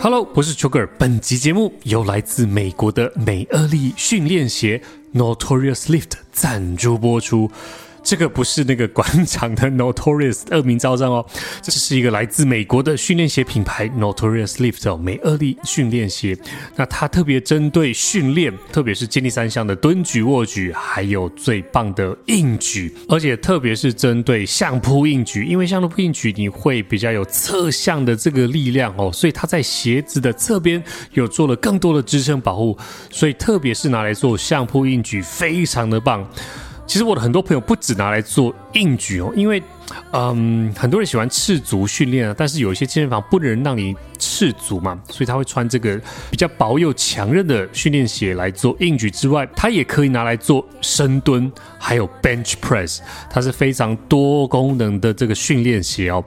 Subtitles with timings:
[0.00, 0.86] Hello，我是邱个尔。
[0.96, 4.80] 本集节目由来自美国的美厄利训练鞋
[5.12, 7.50] Notorious Lift 赞助播出。
[8.08, 11.26] 这个不是那个广场的 Notorious 恶名昭彰哦，
[11.60, 16.34] 这是一个来自美国的训练鞋品牌 Notorious Lift，美乐利训练鞋。
[16.74, 30.82] 那它特别针对训练，特别是健力三项的蹲举、握举，还有最棒的硬举，而且特别是针对相扑硬举，因为相扑硬举你会比较有侧向的这个力量哦，所以它在鞋子的侧边
[31.12, 32.78] 有做了更多的支撑保护，
[33.10, 36.26] 所以特别是拿来做相扑硬举，非常的棒。
[36.88, 39.62] 其实我的很多朋友不止拿来做硬举哦，因为，
[40.12, 56.24] 嗯，很多人喜欢赤足训练啊，但是有一些健身房不能让你赤足嘛，所以他会穿这个比较薄又强韧的训练鞋来做硬举之外，它也可以拿来做深蹲，还有 bench press，它是非常多功能的这个训练鞋哦。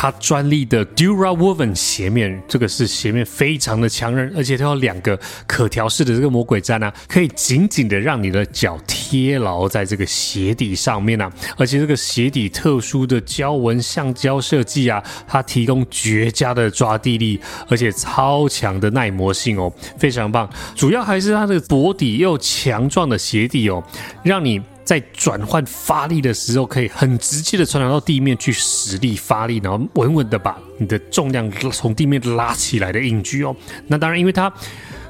[0.00, 19.68] 它专利的 Durawoven 鞋面，这个是鞋面非常的强韧，而且它有两个可调式的这个魔鬼毡啊，可以紧紧的让你的脚贴牢在这个鞋底上面啊，而且这个鞋底特殊的胶纹橡胶设计啊，它提供绝佳的抓地力，而且超强的耐磨性哦，
[19.98, 20.48] 非常棒。
[20.76, 23.82] 主要还是它的薄底又强壮的鞋底哦，
[24.22, 24.62] 让你。
[24.88, 33.54] 在转换发力的时候，可以很直接的传达到地面去实力发力，然后稳稳的把你的重量从地面拉起来的隐居哦。
[33.88, 34.50] 那当然，因为它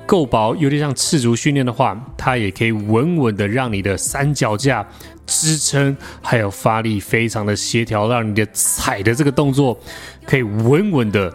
[0.08, 4.84] 够薄，有点像赤足训练的话，它也可以稳稳的让你的三脚架
[5.26, 9.78] 支撑还有发力非常的协调，让你的踩的这个动作
[10.26, 11.30] 可以稳稳的。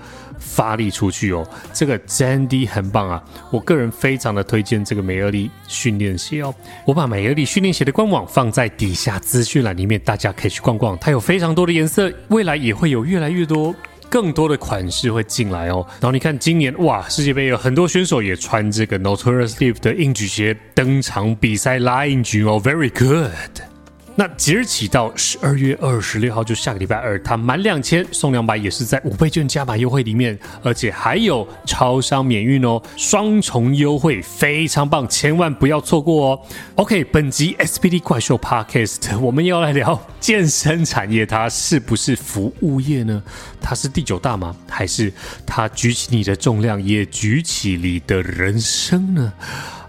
[0.45, 3.23] 发力出去哦，这个真的很棒啊！
[3.49, 6.53] 我个人非常的推荐这个美乐利训练鞋哦。
[6.85, 10.97] 我把美乐利训练鞋的官网放在底下资讯栏里面，大家可以去逛逛。
[10.99, 13.73] 它有非常多的颜色，未来也会有越来越多
[14.13, 15.83] 更多的款式会进来哦。
[15.93, 23.72] 然后你看，今年哇，世界杯有很多选手也穿这个 Notorious Lift 的硬举鞋登场比赛拉硬举哦，Very good。
[24.15, 36.39] 那即日起到十二月二十六号，就下个礼拜二，它满两千送两百，也是在五倍券加码优惠里面，而且还有超商免运哦，双重优惠非常棒，千万不要错过哦。
[36.75, 43.23] OK，本集 SPD 怪兽 Podcast 我们要来聊健身产业，它是不是服务业呢？
[43.59, 44.55] 它是第九大吗？
[44.69, 45.11] 还是
[45.43, 49.33] 它举起你的重量，也举起你的人生呢？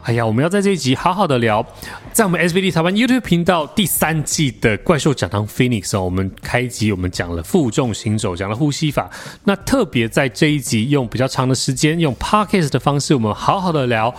[0.04, 1.66] 哎呀，我们要在这一集好好的聊，
[2.12, 9.08] 在我们 SVD 台湾 YouTube 频道第三季的怪兽讲堂 Phoenix 哦，我们开集我们讲了负重行走，讲了呼吸法。
[9.44, 14.14] 那特别在这一集用比较长的时间，用 Podcast 的方式，我们好好的聊。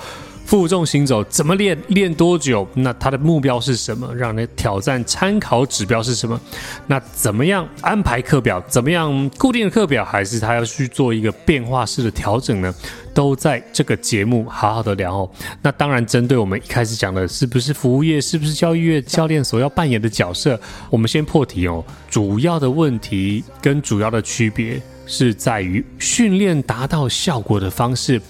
[0.46, 1.78] 负重行走怎么练？
[1.88, 2.68] 练多久？
[2.76, 4.14] 那他的目标是什么？
[4.16, 6.40] 让你挑战参考指标是什么？
[6.88, 8.64] 那怎么样安排课表？
[8.68, 10.06] 怎么样固定的课表？
[10.06, 12.74] 还是他要去做一个变化式的调整呢？
[13.14, 15.30] 都在这个节目好好的聊哦。
[15.62, 21.84] 那当然，针对我们一开始讲的是不是服务业，是不是教育业教练所要扮演的角色，我们先破题哦。
[22.10, 28.22] 主要的问题跟主要的区别是在于训练达到效果的方式。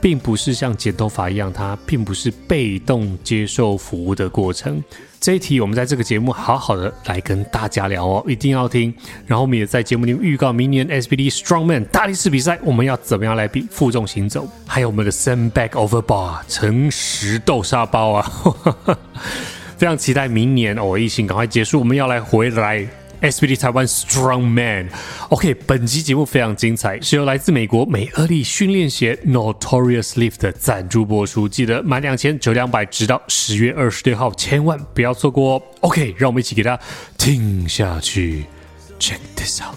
[0.00, 4.82] 并不是像剪头发一样，它并不是被动接受服务的过程。
[5.20, 8.92] 这一题我们在这个节目好好的来跟大家聊哦，一定要听。
[9.26, 14.48] 然后我们也在节目里面预告明年 SBD Strongman 大力士比赛，我们要怎么样来比负重行走？
[14.66, 18.32] 还有我们的 Sandbag Over Bar 诚实豆沙包啊，
[19.76, 22.88] 非常期待明年哦，疫情赶快结束，我们要来回来。
[23.20, 35.62] SBD 台湾 Strong Man，OK，本期节目非常精彩，是由来自美国美俄利训练鞋 Notorious Lift 的赞助播出，记得满两千折两百，直到十月二十六号，千万不要错过哦。
[35.80, 36.78] OK，让我们一起给他
[37.18, 38.46] 听下去
[38.98, 39.76] ，Check this out。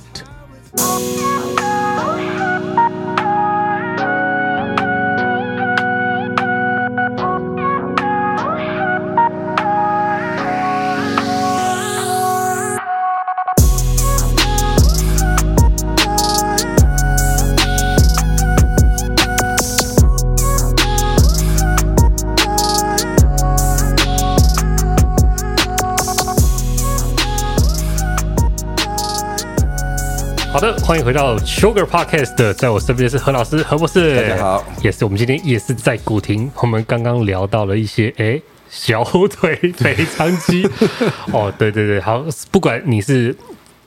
[30.63, 38.39] 的，欢迎回到 Sugar Podcast，在我身边的是何老师何博士，大家好，也是我们今天也是在古亭，我们刚刚聊到了一些哎
[38.69, 40.65] 小腿肥肠肌
[41.33, 43.35] 哦，对对对，好，不管你是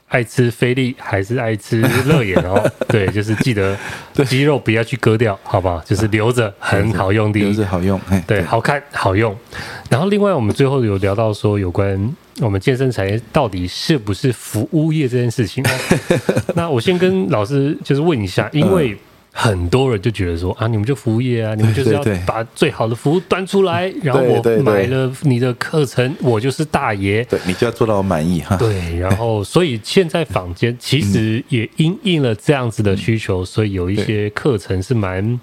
[0.08, 3.74] 爱吃菲力还是爱吃乐眼哦， 对，就是记得
[4.26, 5.80] 肌肉不要去割掉，好不好？
[5.80, 9.34] 就是留着很好用的，留着好用，对，好看好用。
[9.88, 12.14] 然后另外我们最后有聊到说有关。
[12.40, 15.64] 我们健身产业到底是不是服务业这件事情。
[16.54, 18.96] 那我先跟老师就是问一下，因为。
[19.38, 28.56] 很多人就觉得说啊，你们就服务业啊，你们就是要把最好的服务端出来，然后我买了你的课程，我就是大爷，对，你就要做到满意哈。
[28.56, 35.38] 对，然后所以现在坊间其实也因应了这样子的需求，所以有一些课程是蛮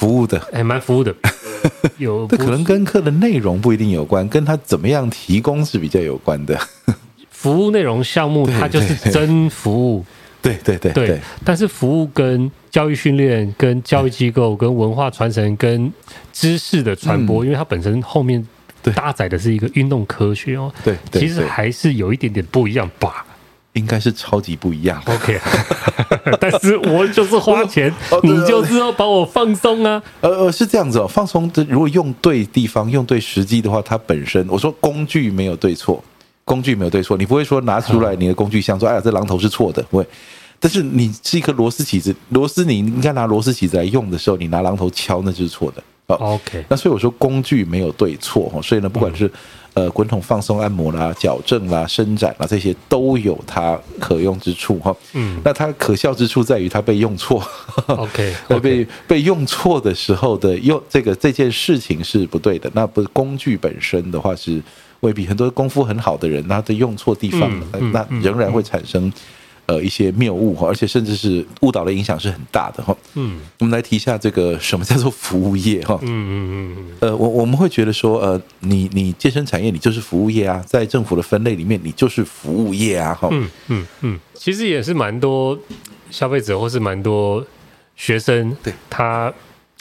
[0.00, 1.14] 服务的，哎，蛮服务的。
[1.98, 6.58] 有可能跟课的内容不一定有关，跟他怎么样提供是比较有关的。
[7.30, 10.02] 服务内容项目，它就是真服务。
[10.40, 15.92] 对对对对，对，但是服务跟教育训练、跟教育机构、跟文化传承、跟
[16.32, 18.42] 知识的传播，嗯、因为它本身后面
[18.94, 23.26] 搭载的是一个运动科学哦，对，对，其实还是有一点点不一样吧？
[23.74, 25.00] 应该是超级不一样。
[25.06, 25.38] OK，
[26.40, 30.02] 但是我就是花钱， 你就是要把我放松啊。
[30.20, 36.02] 呃呃，是这样子哦，放松的如果用对地方、用对时机的话，它本身我说工具没有对错。
[36.44, 40.06] 工具没有对错，你不会说拿出来你的工具箱说：“哎呀，这榔头是错的。”不会。
[40.60, 45.82] 但是你是一颗螺丝起子，螺丝你应该拿螺丝起子来用的时候，你拿榔头敲那就是错的。
[46.06, 49.30] OK，那所以我说工具没有对错，所以呢，不管是
[49.74, 54.94] 呃滚筒放松按摩啦、矫正啦、伸展啦，这些都有它可用之处哈。
[55.14, 57.42] 嗯，那它可笑之处在于它被用错。
[57.86, 62.68] OK， 被被用错的时候的用这个这件事情是不对的。
[62.74, 64.62] 那不是工具本身的话是。
[65.00, 67.50] 未必很多功夫很好的人，他的用错地方，
[67.90, 69.10] 那仍然会产生
[69.70, 72.96] 呃一些谬误，而且甚至是误导的影响是很大的哈。
[73.14, 75.96] 嗯，我们来提一下这个什么叫做服务业哈。
[76.02, 83.28] 嗯嗯嗯呃，我我们会觉得说，呃，你你健身产业你就是服务业啊，在政府的分类里面你就是服务业啊哈。
[83.30, 85.56] 嗯嗯嗯，其实也是蛮多
[86.10, 87.46] 消费者或是蛮多
[87.94, 89.32] 学生，对他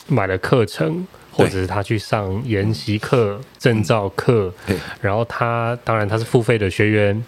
[0.07, 1.07] 买了课程。
[1.31, 4.53] 或者是他去上研习课、证照课，
[4.99, 7.23] 然后他当然他是付费的学员，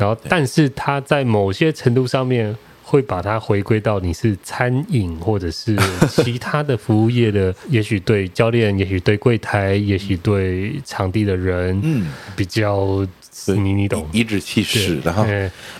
[0.00, 5.76] 然后但是他在某些程度上面会把它回归到你是餐饮或者是
[6.08, 13.06] 其他的服务业的， 也许对教练，也许对柜台，也许对场地的人，嗯，比较
[13.46, 15.24] 你你懂，颐指气使，然后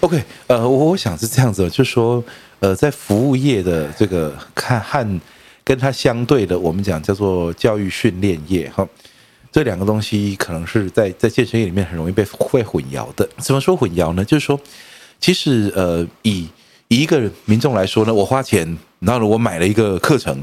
[0.00, 2.22] OK，呃，我想是这样子，就是说
[2.60, 5.20] 呃，在服务业的这个看和。
[5.62, 8.84] 跟它相对的，我们讲叫做教育训练业哈，
[9.52, 13.28] 这两个东西可能是在在健身业里面很容易被会混淆的。
[13.38, 14.24] 怎么说混淆呢？
[14.24, 14.60] 就是说，
[15.20, 16.48] 其实呃，以
[16.88, 18.66] 以一个民众来说呢，我花钱，
[19.00, 20.42] 然后呢，我买了一个课程，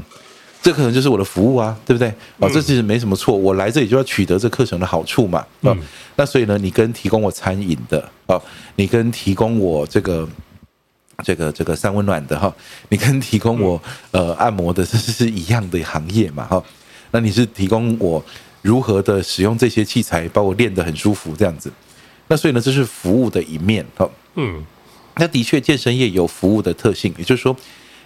[0.60, 2.08] 这可能就是我的服务啊，对不对？
[2.38, 5.44] 啊，这其实没什么错，我来这里就要取得这课程的好处嘛。
[5.62, 5.76] 啊，
[6.16, 8.40] 那所以呢，你跟提供我餐饮的啊，
[8.76, 10.28] 你跟提供我这个。
[11.24, 12.54] 这个这个三温暖的哈，
[12.90, 13.82] 你跟提供我
[14.12, 16.62] 呃按摩的，这是一样的行业嘛哈？
[17.10, 18.24] 那你是提供我
[18.62, 21.70] 如何的使用这些器材，把我练得很舒服这样子？
[22.26, 24.08] 那所以呢，这是服务的一面哈。
[24.34, 24.64] 嗯，
[25.16, 27.56] 那的确健身业有服务的特性，也就是说，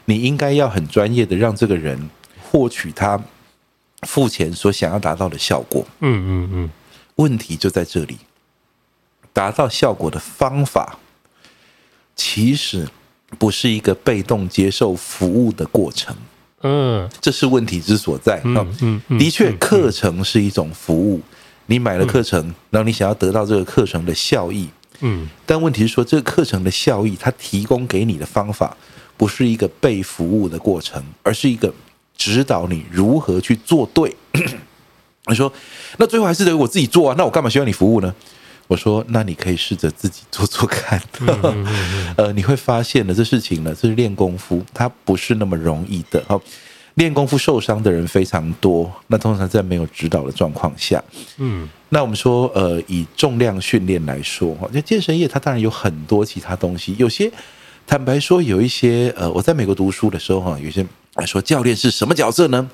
[0.05, 2.11] 你应该要很专业的让这个人
[2.43, 3.21] 获取他
[4.03, 5.87] 付钱所想要达到的效果。
[6.01, 6.71] 嗯嗯嗯，
[7.17, 8.19] 问题就在这里，
[9.33, 10.99] 达到效果的方法
[12.17, 12.89] 其实。
[13.39, 16.15] 不是一个被动接受服务的过程，
[16.63, 18.41] 嗯，这是问题之所在。
[18.45, 21.21] 嗯嗯，的确，课程是一种服务，
[21.67, 24.69] 你买了课程，然后你想要得到这个课程的效益，
[25.01, 28.77] 嗯，但问题是说，这个课程的效益，它提供给你的方法，
[29.17, 31.73] 不是一个被服务的过程，而是一个
[32.17, 34.15] 指导你如何去做对。
[35.27, 35.53] 你说，
[35.99, 38.13] 那最后还是得我自己做啊，那我干嘛需要你服务呢？
[38.69, 41.01] 我说，那你可以试着自己做做看，
[42.17, 46.23] 呃，你会发现呢，这事情呢，这是练功夫，它不是那么容易的。
[46.27, 46.41] 哈，
[46.95, 51.03] 练功夫受伤的人非常多，那通常在没有指导的状况下，
[51.37, 57.31] 嗯，那我们说，呃，以重量训练来说，哈，那健身业它当然有很多其他东西，有些
[57.87, 62.71] 坦白说，有一些，呃，我在美国读书的时候，哈，有些来说教练是什么角色呢？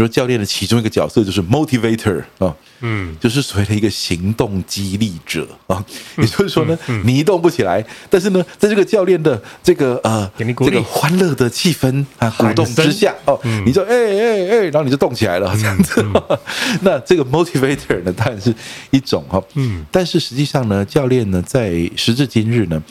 [0.00, 5.84] 比如教练的其中一个角色就是 motivator 啊，嗯，就是所谓的一个行动激励者啊，
[6.16, 16.02] 也就是说呢，你一动不起来，但是呢，在这个教练的这个呃这个欢乐的气氛啊鼓动之下哦，你就哎哎哎，然后你就动起来了这样子。
[16.80, 18.54] 那这个 motivator 呢，当然是
[18.92, 22.82] 一种哈，嗯，但是实际上呢，教练呢，在时至今日呢，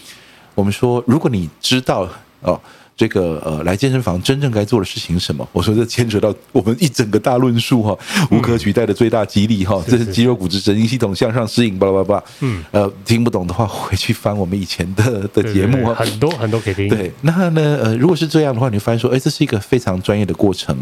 [0.53, 2.07] 我们说，如果你知道
[2.41, 2.61] 哦。
[2.99, 5.47] 这个呃，来健身房真正该做的事情是什么？
[5.53, 7.97] 我说这牵扯到我们一整个大论述哈，
[8.29, 12.23] 无可取代的最大激励哈，这是肌肉、骨质、神经系统向上适应，巴拉巴拉。
[12.41, 16.89] 嗯，呃，听不懂的话，回去翻我们以前的的节目哈，很多很多可以听。
[16.89, 20.77] 对，那呢，呃，如果是这样的话，你会发现说，哎，这是一个非常专业的过程，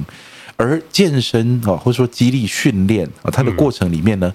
[0.55, 4.33] 而健身啊，或者说激励训练啊，它的过程里面呢。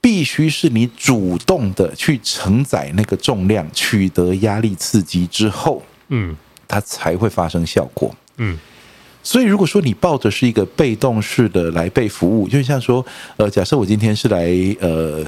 [0.00, 6.36] 必须是你主动的去承载那个重量，取得压力刺激之后，嗯，
[6.68, 8.14] 它才会发生效果。
[8.36, 8.58] 嗯，
[9.22, 13.04] 所以如果说你抱着是一个被动式的来被服务，就像说，
[13.36, 14.48] 呃，假设我今天是来
[14.80, 15.24] 呃。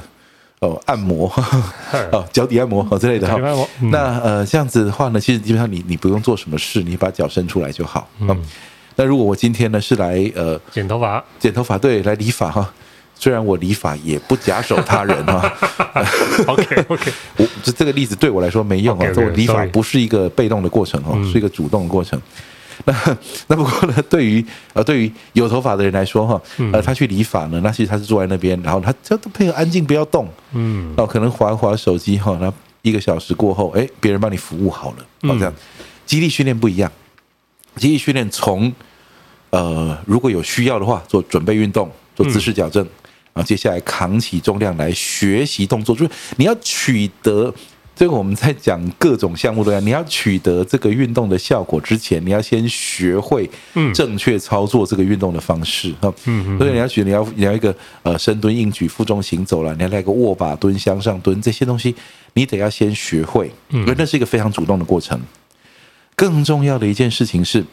[0.59, 1.31] 哦，按摩，
[2.11, 3.37] 哦，脚底按摩哦之类的哈。
[3.79, 8.09] 嗯、那呃，这样子的话呢，其实基本上你你不用做什么事，你把脚伸出来就好。
[8.17, 8.35] 嗯。
[8.95, 12.73] 那如果我今天呢是来呃剪头发，剪头发对，来理发哈。
[13.19, 15.51] 虽然我理发也不假手他人哈。
[16.47, 19.11] OK OK， 我这这个例子对我来说没用啊。
[19.13, 22.21] 做 Okay, okay, 理发不是一个被动的过程哦，嗯、是一个主动的过程。
[22.85, 22.93] 那
[23.47, 35.53] 那不过呢，对于呃对于有头发的人来说哈，呃他去理发呢，那其实他是坐在那边，然后他就配合安静，不要动，嗯，然后可能滑滑手机哈，那一个小时过后，哎，别人帮你服务好了，哦这样，
[36.05, 36.91] 肌力训练不一样，
[37.77, 38.71] 激励训练从
[39.49, 42.87] 呃如果有需要的话，做准备运动，做姿势矫正，
[43.37, 47.53] 然后接下来扛起重量来学习动作，就是你要取得。
[47.99, 53.49] 这个我们在讲各种项目都一样，你要取得这个运动的效果之前，你要先学会
[53.91, 56.13] 正确操作这个运动的方式哈。
[56.25, 61.95] 嗯，所以你要学，你要你要一个呃深蹲、硬举、负重行走了，你要来个握把蹲、向上蹲这些东西，
[62.33, 65.19] 你得要先学会，因为那是一个非常主动的过程。
[66.15, 67.65] 更重要的一件事情是，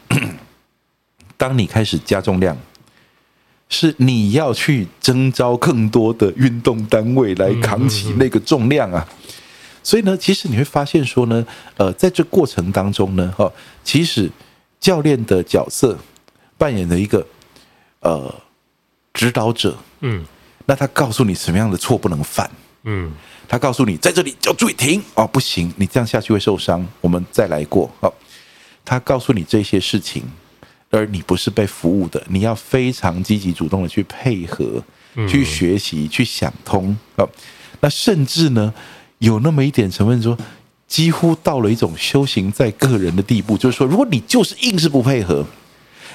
[1.36, 2.56] 当你开始加重量，
[3.68, 9.06] 是你要去征召更多的运动单位来扛起那个重量啊。
[9.82, 13.52] 所以呢，其实你会发现说呢，呃，在这过程当中呢，哈，
[13.82, 14.30] 其实
[14.80, 15.98] 教练的角色
[16.56, 17.26] 扮演了一个
[18.00, 18.34] 呃
[19.12, 20.24] 指导者，嗯，
[20.64, 22.50] 那他告诉你什么样的错不能犯，
[22.84, 23.12] 嗯，
[23.46, 25.02] 他告诉你在这里要注意停。
[25.16, 28.14] 哦，不行，你这样下去会受伤，我们再来过，好，
[28.86, 30.22] 他告诉你这些事情，
[30.94, 34.82] 而你不是被服务的，你要非常积极主动的去配合，
[35.28, 37.28] 去学习，去想通，好，
[37.80, 38.72] 那甚至呢。
[39.18, 40.36] 有那么一点成分，说
[40.86, 45.42] 几乎到了一种修行在个人的地步，就是说，如果你就是硬是不配合，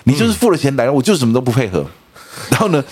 [0.03, 1.83] 你就是付了钱来了，我就是什么都不配合。
[2.51, 2.83] 然后呢，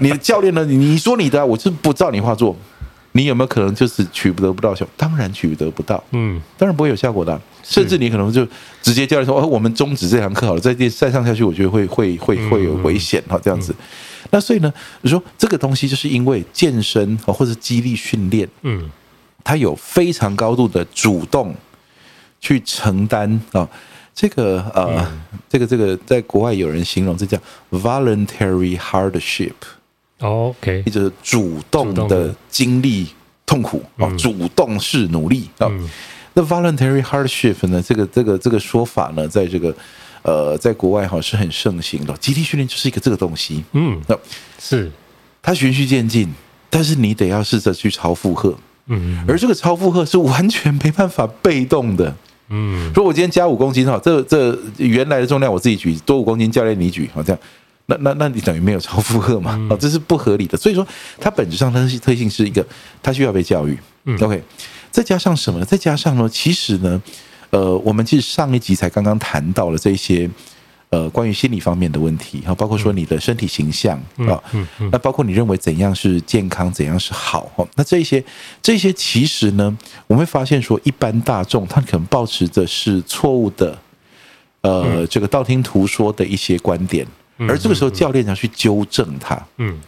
[0.00, 2.56] 你的教练呢，你说你的，我就不照你话做，
[3.12, 4.86] 你有没有可能就是取不得不到效？
[4.96, 7.40] 当然取得不到，嗯，当然不会有效果的。
[7.62, 8.46] 甚至你可能就
[8.82, 13.74] 直接教练说：“哦，我们终止这堂课好了，再再上下去，我觉得会会会会有危险哈。”这样子。
[14.30, 18.90] 那所以呢，你说这个东西就是因为健身或者激励训练，嗯。
[19.42, 21.54] 他有非常高度的主动
[22.40, 23.66] 去承担啊，
[24.14, 25.10] 这个呃，
[25.48, 27.38] 这个这个，在国外有人形容这叫
[27.70, 29.54] voluntary hardship。
[30.20, 33.08] OK，就是主动的经历
[33.44, 35.68] 痛苦啊，主动式努力啊。
[36.34, 37.82] 那 voluntary hardship 呢？
[37.82, 39.74] 这个这个这个说法呢，在这个
[40.22, 42.16] 呃，在国外哈是很盛行的。
[42.18, 44.16] 集体训练就是一个这个东西，嗯，那
[44.58, 44.90] 是
[45.42, 46.32] 它循序渐进，
[46.68, 48.54] 但是你得要试着去超负荷。
[48.86, 52.14] 嗯，而这个超负荷是完全没办法被动的。
[52.50, 57.40] 嗯，如果我今天加五公斤哈，这这原来的重量我自己举，多五公斤教练你举，好这样，
[57.90, 59.58] 那那那你等于没有超负荷嘛？
[59.68, 60.56] 哦，这是不合理的。
[60.56, 60.86] 所以说，
[61.18, 62.64] 它本质上它的特性是一个，
[63.02, 63.78] 它需要被教育。
[64.04, 64.42] 嗯，OK，
[64.90, 65.64] 再加上什么呢？
[65.66, 67.02] 再加上呢，其实呢，
[67.50, 70.30] 呃，我们其实上一集才刚刚谈到了这些。
[70.92, 73.96] 呃，关于心理方面的问题，哈，包括说你的身体形象
[74.28, 78.24] 啊，嗯那包括你认为怎样是健康，怎样是好，哈，那这些
[78.60, 79.78] 这些其实呢，
[80.08, 83.78] 我们会发现说，一般大众他可能抱持的是错误的，
[84.62, 87.06] 呃，这个道听途说的一些观点，
[87.48, 89.78] 而这个时候教练要去纠正他，嗯，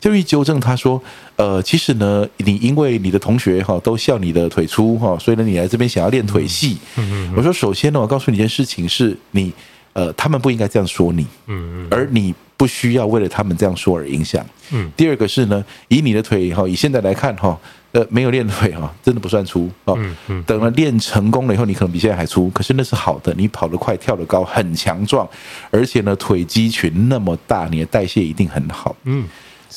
[0.00, 1.02] 就去纠正他说，
[1.36, 9.52] 呃，其实呢，你因为你的同学哈都笑你的腿粗哈，所以呢，你来这边想要练腿细，嗯嗯，我说首先呢，我告诉你一件事情是你。
[9.92, 14.92] 呃，他们不应该这样说你，嗯嗯，而你不需要为了他们这样说而影响，嗯。
[14.94, 17.58] 第二个是呢，以你的腿哈，以现在来看哈，
[17.92, 19.94] 呃，没有练腿哈，真的不算粗哦。
[19.98, 20.42] 嗯嗯。
[20.42, 25.28] 等了练成功了以后，你可能比现在还粗，可是那是好的，你跑得快，跳得高，很强壮，
[25.70, 28.94] 而且呢，腿肌群那么大，你的代谢一定很好。
[29.04, 29.26] 嗯。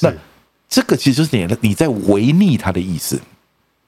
[0.02, 0.14] 那
[0.68, 3.20] 这个其实是你你在违逆他的意思。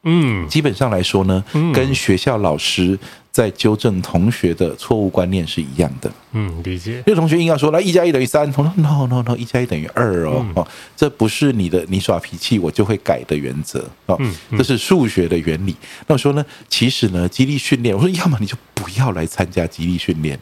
[0.04, 1.44] 嗯，基本上来说呢，
[1.74, 2.98] 跟学校老师
[3.32, 6.12] 在纠正同学的错误观念是一样的。
[6.32, 7.04] 嗯，理解。
[7.06, 14.20] 有同学硬要说来一加一等于三，我说 no no no，一加一等于二哦哦，这不是你的你耍脾气我就会改的原则哦，
[14.58, 15.76] 这是数学的原理。
[16.08, 20.40] 那我说呢，其实呢，激励训练，我说要么你就不要来参加激励训练。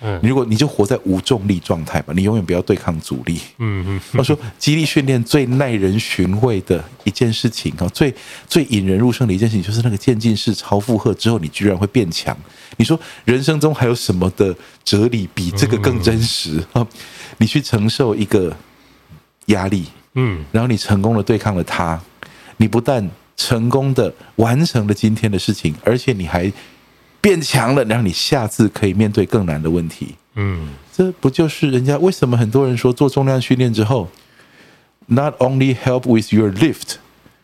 [0.00, 3.40] 嗯，你如果你就活在无重力状态吧，你永远不要对抗阻力。
[3.58, 8.14] 嗯嗯，他说，激励训练最耐人寻味的一件事情啊，最
[8.48, 12.36] 最引人入胜的一件事情，就是那个渐进式超负荷之后，你居然会变强。
[12.76, 14.54] 你说人生中还有什么的
[14.84, 16.86] 哲理比这个更真实啊？
[17.38, 18.56] 你去承受一个
[19.46, 22.00] 压力，嗯，然后你成功的对抗了它，
[22.56, 26.50] 你不但成功的完成了今天的事情，而且你还
[27.20, 30.14] 变强了，让你下次可以面对更难的问题。
[30.34, 34.08] 嗯，这不就是人家为什么很多人说做重量训练之后
[35.06, 36.96] ，not only help with your lift。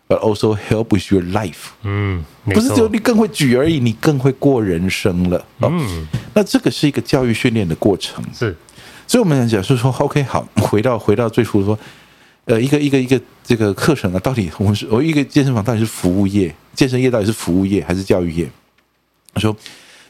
[0.08, 1.70] But also help with your life。
[1.82, 5.44] 嗯，不是只有你更会举而已，你更会过人生了。
[5.60, 8.24] 嗯，那这个是一个教育训练的过程。
[8.32, 8.56] 是，
[9.08, 11.76] 所以我们讲是说，OK，好，回到回到最初说，
[12.44, 18.48] 呃，一个一个一个这个课程啊，到底我们是我一个健身房到底是服务业，健身业到底是服务业还是教育业？
[19.36, 19.56] 我说，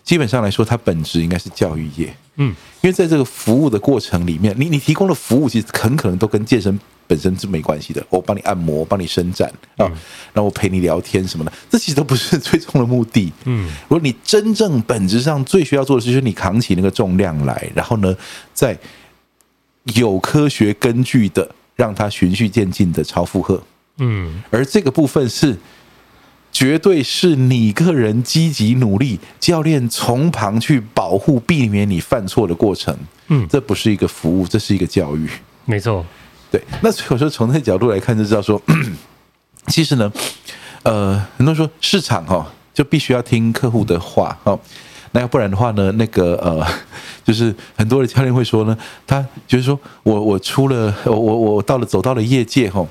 [0.02, 2.16] 基本上来说，它本质应该是教育业。
[2.37, 6.78] 嗯，因为在这个服务的过程里面，你你提供的服务其实很可能都跟健身。
[7.09, 9.87] 本身是没关系的，我帮你按摩，我帮你伸展啊，
[10.33, 13.33] 然后我陪你聊天什么的，这其实都不是最终的目的。
[13.45, 18.12] 嗯，如果你真正本质上最需要做的，就是你扛起那个重量来，然后呢，
[18.52, 18.76] 在
[19.95, 23.62] 有科学根据的让它循序渐进的超负荷。
[23.99, 25.56] 嗯，而这个部分是
[26.56, 32.96] 绝对是你个人积极努力，教练从旁去保护、避免你犯错的过程。
[33.28, 35.28] 嗯，这不是一个服务，这是一个教育。
[35.66, 36.02] 没错。
[36.50, 38.58] 对，那所以我说从那个角度来看，就知道说，
[39.68, 40.10] 其实呢，
[40.82, 44.58] 呃，很多人说市场哈就必须要听客户的话哦，
[45.12, 46.66] 那要不然的话呢，那个呃，
[47.22, 48.75] 就是很多的教练会说呢，
[49.06, 52.82] 他就是说我我出了我我我到了走到了业界哈，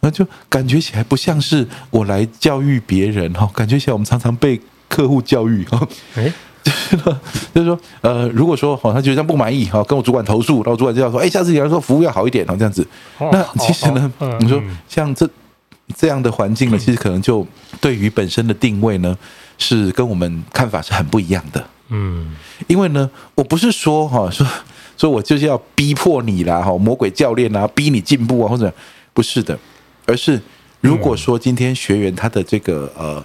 [0.00, 5.86] 那就感觉起来不像是我来教育别人哈，感觉起来我们常常被客户教育哈。
[6.16, 7.20] 诶就是说，
[7.54, 12.86] 就是说，呃，如果说好，他觉得这样不满意，哈，跟我主管投诉，然后主管就要说，哎，下次你要说服务要好一点，然后这样子。
[13.18, 15.28] 那其实呢，你说像这
[15.96, 17.46] 这样的环境呢，其实可能就
[17.80, 19.16] 对于本身的定位呢，
[19.56, 21.64] 是跟我们看法是很不一样的。
[21.88, 22.36] 嗯，
[22.66, 24.46] 因为呢，我不是说哈，说
[24.98, 28.70] 说我就是要逼迫你啦，哈，魔鬼教练啊，逼你进步啊，或者
[29.14, 29.58] 不是的，
[30.06, 30.40] 而是
[30.80, 33.24] 如果说今天学员他的这个呃。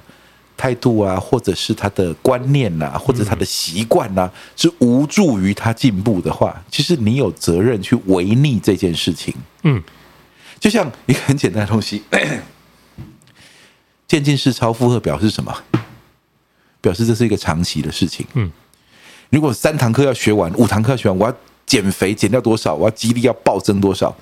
[0.58, 9.36] 态度啊，或者是他的观念呐、啊，或者他的习惯呐，是无助于他进步的话，其实你有责任去违逆这件事情。
[9.64, 9.84] 嗯，
[10.58, 12.04] 就像一个很简单的东西，
[14.08, 15.54] 渐进式超负荷表示什么？
[16.80, 18.26] 表示这是一个长期的事情。
[18.36, 18.50] 嗯，
[19.30, 21.36] 如果三堂课要学完，五堂课要学完，我要
[21.66, 22.74] 减肥减掉多少？
[22.74, 24.16] 我要肌力要暴增多少？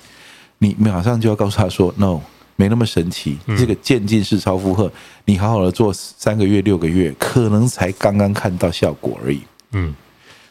[0.58, 2.20] 你马上就要告诉他说：“No。”
[2.56, 4.90] 没那么神奇，这个渐进式超负荷，
[5.24, 9.40] 你好好的做三个月、六个月，可能才刚刚看到效果而已。
[9.72, 9.92] 嗯，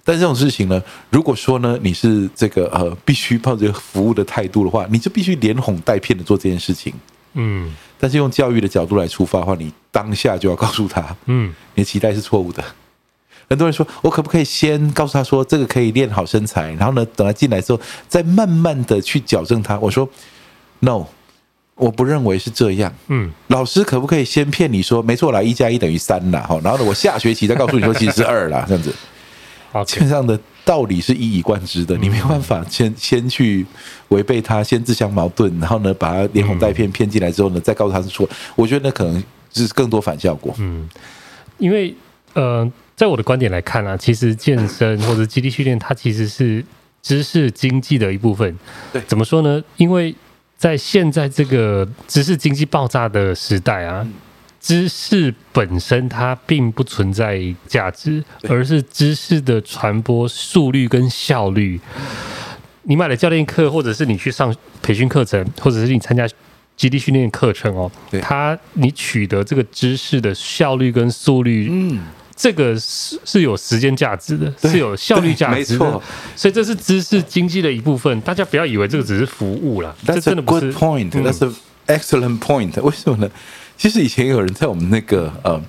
[0.04, 6.94] 但这种事情呢，如果说呢，你是这个呃，必须抱着服务的态度的话，你就必须连哄带骗的做这件事情。
[7.36, 12.62] 嗯，但是用教育的角度来出发的话，你当下就要告诉他，嗯，你的期待是错误的。
[13.50, 19.80] 很多人说，我可不可以先告诉他说，这个可以练好身材，然后呢，等他进来之后，再慢慢的去矫正他。
[19.80, 20.10] 我说
[20.80, 21.06] ，no。
[21.84, 22.94] 我不认为是这样。
[23.08, 26.40] 嗯，老师可不可以先骗你说，没错啦，一加一等于三啦？
[26.42, 28.94] 哈，然后呢，我下学期再告诉你说，其实是二啦，这样子。
[29.74, 33.66] 好，基本上的道理是一以贯之的，你没有办法先 先去
[34.10, 38.30] 违背他，先自相矛盾，然后呢，把他连哄带骗骗进来之后呢，再告诉他是错。
[38.56, 40.54] 我觉得那可能是更多反效果。
[40.60, 40.88] 嗯，
[41.58, 41.94] 因为
[42.34, 46.64] 呃，在我的观点来看啊，其实健身或者肌力训练，它其实是
[47.02, 48.58] 知识经济的一部分。
[48.94, 49.62] 对，怎么说呢？
[49.78, 50.14] 因为
[50.64, 54.08] 在现在这个知识经济爆炸的时代啊，
[54.62, 61.78] 知识本身它并不存在价值，而是知识的传播速率跟效率。
[62.84, 66.26] 你买了教练课，或者是你去上培训课程，或者是你参加
[66.78, 72.00] 基地训练课程哦，它你取得这个知识的效率跟速率，嗯。
[72.36, 76.04] 这个是是有时间价值的，是有效率价值的，没错。
[76.36, 78.20] 所以这是知识经济的一部分。
[78.22, 80.72] 大家不要以为这个只是服务了，这真的不是。
[80.72, 81.12] Good point.
[81.12, 81.54] That's an
[81.88, 82.82] excellent point.
[82.82, 83.30] 为什么呢？
[83.78, 85.62] 其实以前有人在我们那个呃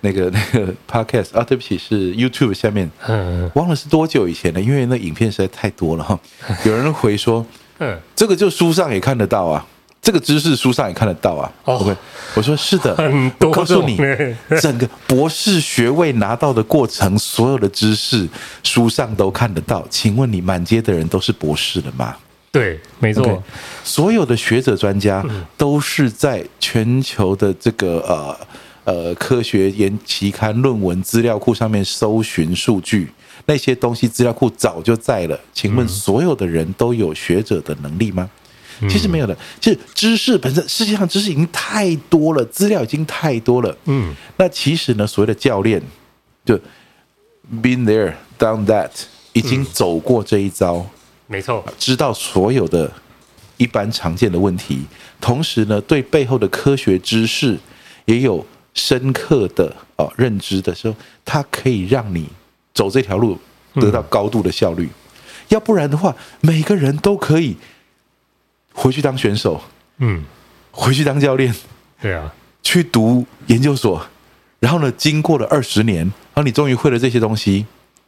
[0.00, 6.18] 那个 那个 podcast 啊，对不起，是 YouTube 下面，嗯，忘了是多久以前了，因为那影片实在太多了哈。
[6.64, 7.44] 有人回说，
[7.78, 9.66] 嗯，这个就书上也看得到啊。
[10.04, 11.50] 这个知识书上也看得到啊。
[11.64, 11.96] 哦、OK，
[12.34, 12.94] 我说是的，
[13.40, 13.96] 我告诉你，
[14.60, 18.28] 整个博士学位拿到的过程，所有的知识
[18.62, 19.84] 书上都看得到。
[19.88, 22.14] 请问你满街的人都是博士了吗？
[22.52, 23.26] 对，没错。
[23.26, 23.40] Okay,
[23.82, 25.24] 所有的学者专家
[25.56, 28.36] 都是在全球的这个呃
[28.84, 33.10] 呃科学研期刊论文资料库上面搜寻数据，
[33.46, 35.40] 那些东西资料库早就在了。
[35.54, 38.30] 请问所有的人都有学者的能力吗？
[38.88, 43.76] 其实没有的，其实知识本身，世界上知识已经太多了，资料已经太多了。
[43.84, 45.82] 嗯，那其实呢，所谓的教练
[46.44, 46.56] 就
[47.62, 48.90] been there done that，
[49.32, 50.84] 已经走过这一遭，
[51.26, 52.90] 没错，知道所有的
[53.56, 54.84] 一般常见的问题，
[55.20, 57.58] 同时呢，对背后的科学知识
[58.06, 58.44] 也有
[58.74, 60.94] 深刻的哦认知的时候，
[61.24, 62.28] 它可以让你
[62.74, 63.38] 走这条路
[63.74, 64.84] 得到高度的效率。
[64.84, 64.90] 嗯、
[65.48, 67.56] 要不然的话，每个人都可以
[68.74, 69.58] 回去当选手，
[69.98, 70.22] 嗯，
[70.70, 71.54] 回去当教练，
[72.02, 72.30] 对啊，
[72.62, 74.04] 去读研究所，
[74.58, 77.64] 然后呢，经过了二十年，然后你终于会了这些东西，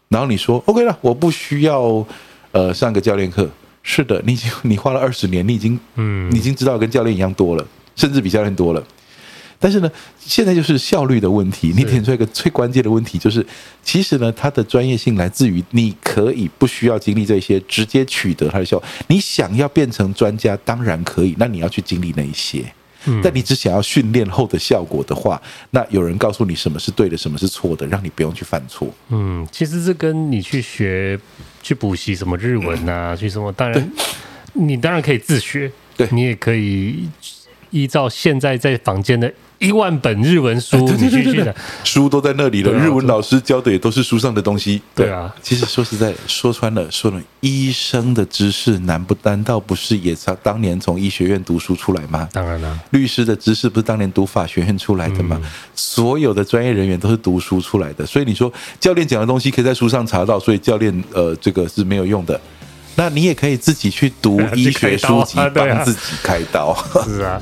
[0.09, 2.05] 然后你说 OK 了，我不需要
[2.51, 3.49] 呃上个教练课。
[3.89, 8.85] 是的，你已经你花了二十年，你已经嗯，你已经知道跟教练一样多了，甚至比教练多了。
[9.67, 11.73] 但是呢，现在就是效率的问题。
[11.77, 13.45] 你点出一个最关键的问题，就是
[13.83, 18.81] 其实呢，它的专业性来自于你可以不需要经历这些，直接取得它的效。
[19.09, 22.65] 你想要变成专家，当然可以，那你要去经历那一些。
[23.25, 28.95] 但你只想要训练后的效果的话，那有人告诉你什么是对的，什么是错的，让你不用去犯错。
[29.09, 31.19] 嗯，其实这跟你去学、
[31.61, 33.91] 去补习什么日文啊，去什么，当然
[34.53, 37.09] 你当然可以自学，对你也可以
[37.71, 39.35] 依照现在在房间的。
[39.59, 42.71] 一万本日文书，对对对对，书都在那里了。
[42.73, 44.83] 日文老师教的也都是书上的东西。
[44.95, 52.29] 对啊，其实说实在，说穿了，说了，医生的知识难不难道不是也是当年从医学院读书出来吗？
[52.33, 55.41] 当然了，律师的知识不是当年读法学院出来的吗？
[55.75, 58.05] 所有的专业人员都是读书出来的。
[58.05, 62.39] 所以你说教练讲的东西可以在书上查到，所以教练呃这个是没有用的。
[62.97, 66.77] 那你也可以自己去读 医学书籍，帮自己开刀。
[67.09, 67.41] 是啊。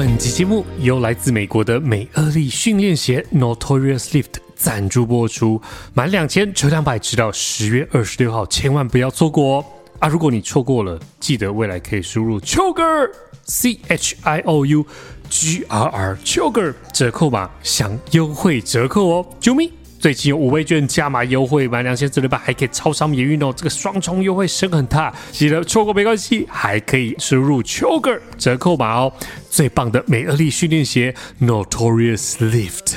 [0.00, 5.60] 本集节目由来自美国的美乐利训练鞋 Notorious Lift 赞助播出，
[5.92, 9.64] 满两千折两百，直到十月二十六号，千万不要错过哦！
[9.98, 13.10] 啊，如果你错过了，记得未来可以输入 Chioger
[13.44, 14.86] C H I O U
[15.28, 19.70] G R R Chioger 折扣码享优惠折扣哦，啾咪！
[20.00, 23.52] 最近有五倍券加码优惠，满两千折六八，还可以超商免运哦！
[23.54, 29.12] 这个双重优惠省很大，记得错过没关系，还可以输入 Chioger 折扣码哦！
[29.50, 32.94] 最棒的美乐利训练鞋 Notorious Lift。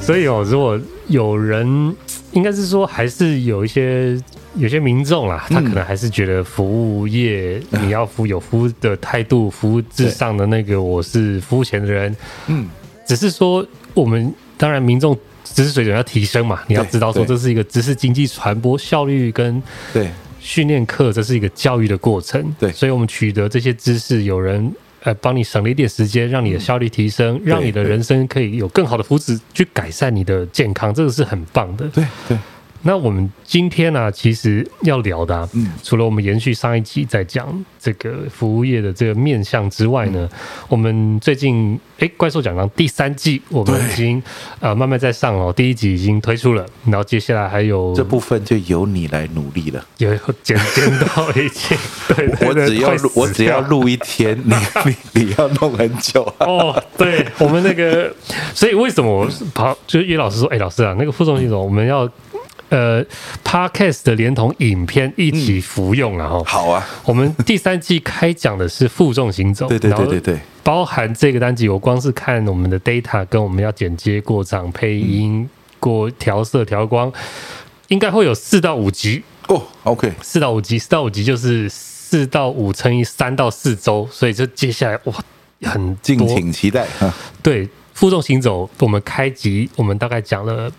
[0.00, 1.94] 所以哦，如果有人，
[2.32, 4.18] 应该是说，还是有一些。
[4.58, 12.14] 有些民众啦，他可能还是觉得服务业你要服有服务的态度，服务至上的那个我是服务前的人。
[12.48, 12.68] 嗯，
[13.06, 22.54] 只是说我们当然民众知识水准要提升嘛，你要知道说这是一个知识经济传播效率跟对训练课，这是一个教育的过程。
[22.58, 31.86] 对，所以我们取得这些知识，有人呃帮你省了一点时间，让你的效率提升，让你的人生可以有更好的福祉，去改善你的健康，这个是很棒的。
[31.88, 32.36] 对对。
[32.82, 37.48] 那我们今天呢、啊，其实要聊的、啊，嗯，除了我们延续上一集在讲
[37.80, 40.38] 这个服务业的这个面向之外呢，嗯、
[40.68, 44.22] 我们最近哎，怪兽讲堂第三季我们已经
[44.60, 50.10] 呃慢慢在上了，第一集已经推出了，然后接下来还有这部分就由你来努力了，有
[50.42, 51.74] 剪剪到一起，
[52.14, 54.54] 对，我只要我只要录一天，你
[55.14, 58.14] 你你要弄很久、啊、 哦，对，我们那个，
[58.54, 62.08] 所以为什么我跑就是叶老师说，哎，老师啊，那个副总经理，我们要。
[62.70, 63.04] 呃
[63.42, 66.28] ，Podcast 的连同影片一起服用啊！
[66.28, 66.86] 哈、嗯，好啊。
[67.04, 75.48] 我们第三季开讲的是负重行走，对对对对对，包含这个单集，我光是看我们的 data 跟我们要剪接过场、配音、
[75.80, 77.10] 过调色、调光，
[77.88, 79.62] 应该会有四到五集哦。
[79.84, 85.14] OK，四到五集，四到五集就是四到五乘以三到四周，所以就接下来哇，
[85.62, 87.14] 很敬请期待啊！
[87.42, 90.70] 对，负重行走，我们开集，我们大概讲了。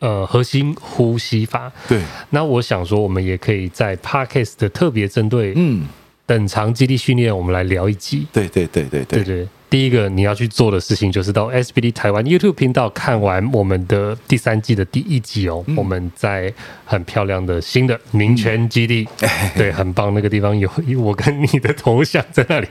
[0.00, 1.70] 呃，核心呼吸法。
[1.88, 5.86] 对，那我想说，我们也可以在 Podcast 的特别针对嗯
[6.30, 8.24] 等长肌力训练，我们来聊一集。
[8.32, 9.48] 对对对对对对，对。
[9.68, 15.64] 第一个你要去做的事情，就是到 SBD 台湾 YouTube 频道看完我们的第三季的第一集哦。
[15.66, 16.52] 嗯、我们在
[16.84, 20.14] 很漂亮的新的民权基地，嗯、 对，很棒。
[20.14, 22.68] 那个地方有我跟你的头像在那里。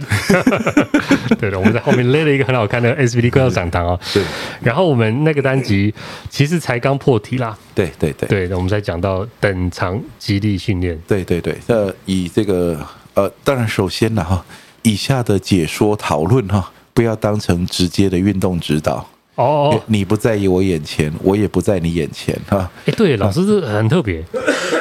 [1.38, 4.00] 对的，我们在后面勒了一个很好看的 SBD 怪兽讲堂哦。
[4.14, 4.24] 对。
[4.62, 5.94] 然后我们那个单集
[6.30, 7.58] 其实才刚破题啦。
[7.76, 8.48] 对对对。
[8.48, 10.98] 对，我们在讲到等长肌力训练。
[11.06, 11.58] 对对对。
[11.68, 12.86] 那，以这个
[13.20, 14.46] 呃，当然首先呢哈，
[14.84, 16.72] 以下的解说讨论哈。
[16.92, 22.70] 不要当成直接的运动指导哦，你不在意我眼前，我也不在你眼前哈。
[22.86, 24.22] 哎，对，老师是很特别。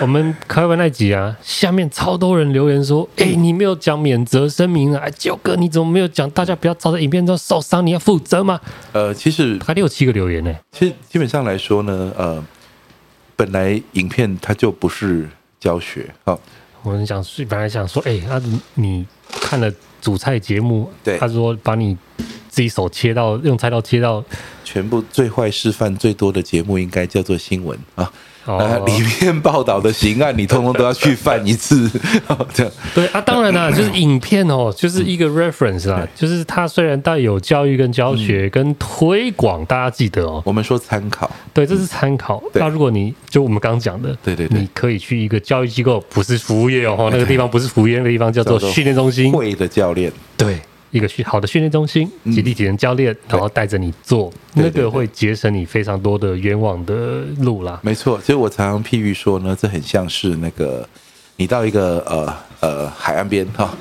[0.00, 6.28] 我们开完那集啊，下面超多人留言说：“哎，你没有讲免责声明啊，九哥你怎么没有讲？
[6.30, 10.52] 大家不要照在影片中受伤，你要负责吗？”呃，其实还六七个留言呢。
[10.72, 12.44] 其实基本上来说呢，呃，
[13.36, 15.28] 本来影片它就不是
[15.60, 16.36] 教学啊。
[16.82, 18.40] 我们想，本来想说，哎，那
[18.74, 19.06] 你
[19.40, 21.96] 看了主菜节目，对，他说把你。
[22.50, 24.24] 自己手切到用菜刀切到
[24.64, 28.10] 全部最坏示范最多的节目，应该叫做新闻啊。
[28.56, 31.90] 啊，里面报道的刑案，你通通都要去犯一次，
[32.54, 32.72] 这样。
[32.94, 42.42] 对啊，当然啦， 就是影片哦，就是一个 reference 啦，就是它虽然带有教育跟教学跟推广，大家记得哦，我们说参考，对，这是参考。
[42.54, 50.58] 那如果你就我们刚讲的，对对对，你可以去一个教育机构，不是服务业哦，那个地方不是服务业，那个地方叫做训练中心，会的教练，对。
[50.90, 57.78] 一个训好的训练中心，极地体能教练，然后带着你做，那个会节省你非常多的冤枉的路啦。
[57.82, 60.88] 没错，其实我常常譬喻说呢，这很像是那个
[61.36, 63.72] 你到一个呃呃海岸边哈，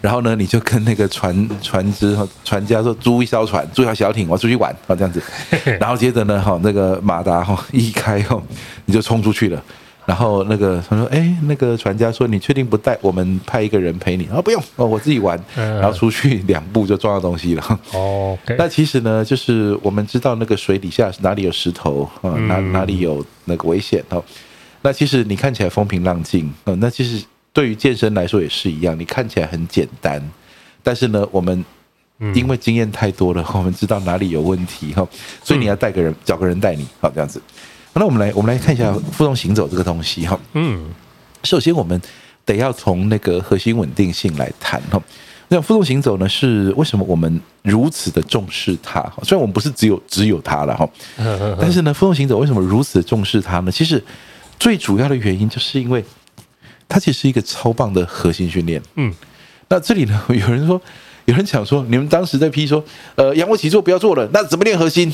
[0.00, 5.22] 然后呢你就跟那个船船只和船家说租一艘船，租一条小艇，我要出去玩啊这样子，
[5.78, 8.42] 然后接着呢哈那个马达哈一开后，
[8.86, 9.62] 你就冲出去了。
[10.06, 14.26] 然后那个他说：“哎，那个船家说，你确定不带我们派一个人陪你？
[14.26, 15.42] 啊，不用哦，我自己玩。
[15.56, 17.80] 然后出去两步就撞到东西了。
[17.92, 24.22] 哦，那其实呢，就是我们知道那个水底下哪里有石头啊，哪哪里有那个危险哦。
[24.82, 30.22] 那其实你看起来风平浪静，嗯，那其实对于健身来说也是一样，你看起来很简单，
[30.82, 31.64] 但是呢，我们
[32.34, 35.08] 因为经验太多了，我们知道哪里有问题哈，
[35.42, 37.40] 所以你要带个人，找个人带你，好这样子。”
[37.94, 40.38] 那我们来，我们来看一下负重行走这个东西哈。
[40.54, 40.86] 嗯，
[41.44, 42.00] 首先我们
[42.44, 45.00] 得要从那个核心稳定性来谈哈。
[45.48, 49.00] 那负重行走呢，是为什么我们如此的重视它？
[49.22, 50.88] 虽然我们不是只有只有它了哈，
[51.60, 53.70] 但是呢，负重行走为什么如此的重视它呢？
[53.70, 54.02] 其实
[54.58, 56.04] 最主要的原因就是因为
[56.88, 58.82] 它其实是一个超棒的核心训练。
[58.96, 59.12] 嗯，
[59.68, 60.80] 那这里呢， 有人说，
[61.26, 62.82] 有人讲说，你们当时在批说，
[63.14, 65.12] 呃，仰卧起坐不要做了，那怎么练核心？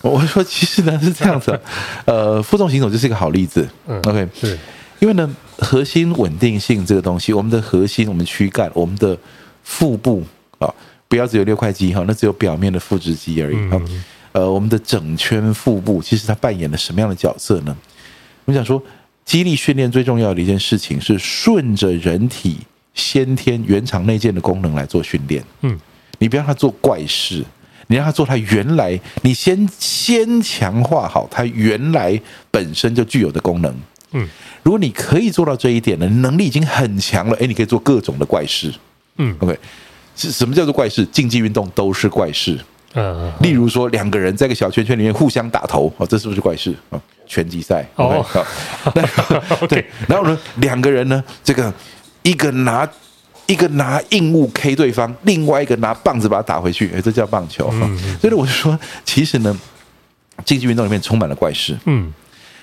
[0.08, 1.58] 我说，其实呢是这样子，
[2.06, 3.68] 呃，负重行走就是一个好例子。
[3.86, 4.58] 嗯 OK，是，
[4.98, 9.16] 因为呢，核心稳定性这个东西，我们的核心、我们躯干、我们的
[9.62, 10.24] 腹部
[10.58, 10.72] 啊，
[11.06, 13.80] 不要只有六块肌哈，那只有表面的腹直肌而已哈。
[14.32, 17.76] 呃，我们的整圈腹部，其实它扮演了什么样的角色呢？
[18.46, 18.82] 我想说，
[19.24, 22.58] 肌力训练最重要的一件事情是顺着人体
[22.94, 25.44] 先天原厂内建的功能来做训练。
[25.60, 25.78] 嗯，
[26.18, 27.44] 你不要让它做怪事。
[27.90, 33.74] 你让他做他原来，你先先强化好他原来本身就具有的功能。
[34.12, 34.28] 嗯，
[34.62, 37.36] 如果你可以做到这一点呢，能力已经很强了。
[37.38, 38.72] 诶，你可以做各种的怪事。
[39.16, 39.58] 嗯，OK，
[40.14, 41.04] 是什么叫做怪事？
[41.06, 42.56] 竞技运动都是怪事。
[42.94, 46.72] 嗯，例如说两个人在个小圈圈里面互相打头，哦，这是不是怪事？
[46.90, 47.84] 哦，拳击赛。
[47.96, 48.46] 哦，好，
[49.66, 51.74] 对，然后呢，两个人呢，这个
[52.22, 52.88] 一个拿。
[53.50, 57.68] 一个拿硬物 K 对方，另外一个拿棒子把它打回去，哎，这叫棒球。
[58.20, 59.58] 所以我就说，其实呢，
[60.44, 62.12] 竞技运动里面充满了怪事，嗯，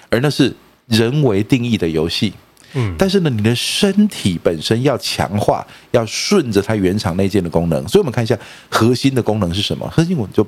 [0.10, 2.32] 而那是人为定义的游戏，
[2.74, 7.86] 嗯，但是呢，你的身体本身要强化，要顺着它原厂内建的功能。
[7.90, 9.86] 所以我们看一下核心的功能是什么？
[9.90, 10.48] 核心我们就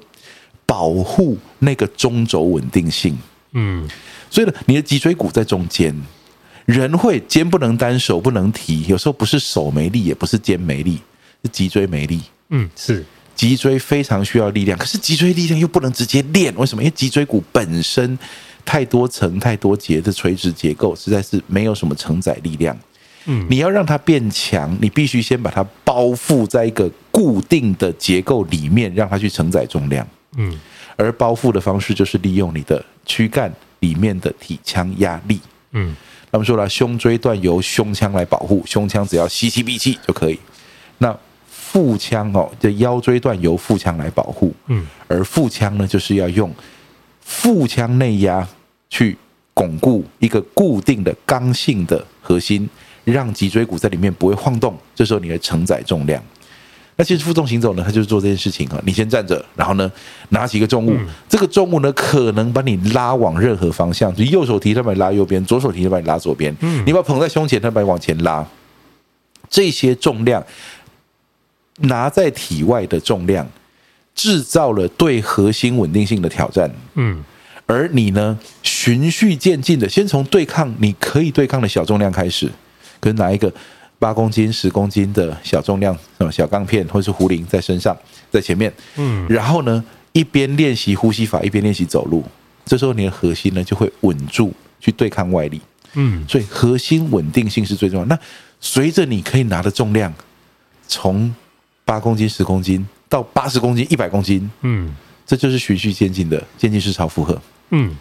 [0.66, 3.18] 保护那个中轴稳定性，
[3.52, 3.86] 嗯，
[4.30, 5.94] 所以呢，你的脊椎骨在中间。
[6.70, 11.02] 人会肩不能担，手不能提，有时候不是手没力，也不是肩没力，
[11.44, 12.22] 是脊椎没力。
[12.50, 13.04] 嗯，是
[13.34, 16.84] 脊椎非常需要力量，可是脊椎力量又不能直接练，为什么？
[16.84, 18.18] 因为脊椎骨本身
[18.64, 22.78] 太多层、太多节的垂直结构，实在是没有什么承载力量。
[23.26, 30.08] 嗯，你要让它变强，你必须先把它包覆在一个固定的结构里面，让它去承载重量。
[30.38, 30.56] 嗯，
[30.96, 35.42] 而包覆的方式就是利用你的躯干里面的体腔压力。
[35.72, 35.96] 嗯。
[36.32, 40.40] 他们说了，胸椎段由胸腔来保护，胸腔只要吸气闭气就可以。
[41.00, 46.54] 那腹腔哦，这腰椎段由腹腔来保护，嗯，而腹腔呢，就是要用
[47.22, 48.48] 腹腔内压
[48.90, 49.18] 去
[49.54, 52.70] 巩固一个固定的刚性的核心，
[53.04, 54.78] 让脊椎骨在里面不会晃动。
[54.96, 56.24] 这时候你的承载重量。
[57.00, 58.82] 那其实负重行走呢，它就是做这件事情啊。
[58.86, 59.90] 你先站着，然后呢，
[60.32, 60.94] 拿起一个重物，
[61.30, 66.54] 这个重物呢，可能把你拉往任何方向，就右手提它把你拉右边，左手提它把你拉左边。
[66.60, 68.46] 嗯你把它捧在胸前，它把你往前拉。
[69.50, 70.46] 这些重量
[71.78, 73.48] 拿在体外的重量，
[74.14, 76.70] 制造了对核心稳定性的挑战。
[76.96, 77.24] 嗯，
[77.66, 82.52] 而你呢，循序渐进的，先从对抗你可以对抗的小重量开始，
[83.00, 83.50] 跟哪一个？
[84.00, 85.96] 八公斤、十公斤的小重量，
[86.32, 87.96] 小钢片或者是壶铃在身上，
[88.32, 89.84] 在前面，嗯，然后呢，
[90.14, 92.24] 一边练习呼吸法，一边练习走路，
[92.66, 95.62] 这时候你的核心呢就会稳住，去对抗外力，
[95.96, 98.06] 嗯，所以核心稳定性是最重要。
[98.06, 98.18] 那
[98.62, 100.14] 随着你可以拿的重量
[100.88, 101.36] 从
[101.84, 107.94] 八公斤、十公斤到八十公斤、一百公斤，嗯，这就是循序渐进的渐进式超负荷，嗯。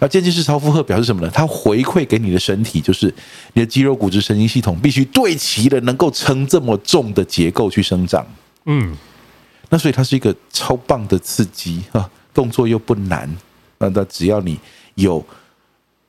[0.00, 1.30] 那渐进式超负荷表示什么呢？
[1.34, 3.12] 它回馈给你的身体，就是
[3.54, 8.24] 你的肌肉、骨质、神经系统必须对齐了，能够撑这么重的结构去生长。
[8.66, 8.96] 嗯，
[9.70, 12.08] 那所以它是一个超棒的刺激啊！
[12.32, 13.28] 动作又不难，
[13.78, 14.56] 那那只要你
[14.94, 15.24] 有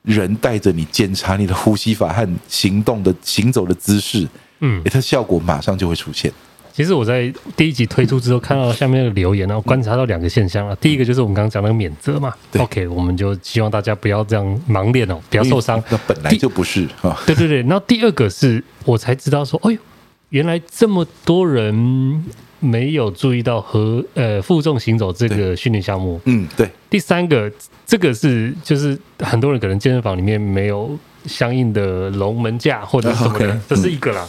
[0.04, 4.28] 人带着你检查你的呼吸法和行动的行走的姿势，
[4.60, 6.32] 嗯，它效果马上就会出现。
[6.72, 10.76] 其实我在第一集推出之后，看到下面的留言，然后观察到两个现象了。
[10.78, 15.84] 第一个就是我们刚刚讲那个免责嘛，OK，我们就希望大家不要这样盲练哦，不要受伤。
[15.90, 17.20] 那本来就不是啊。
[17.26, 19.78] 对对对，然后第二个是我才知道说，哎呦，
[20.30, 22.24] 原来这么多人
[22.60, 26.22] 没有注意到和呃负重行走这个训练项目。
[26.26, 26.70] 嗯，对。
[26.90, 27.52] 第三个，
[27.86, 34.26] 这个是就是很多人可能健身房里面没有相应的龙门架或者什么的，这是一个啦。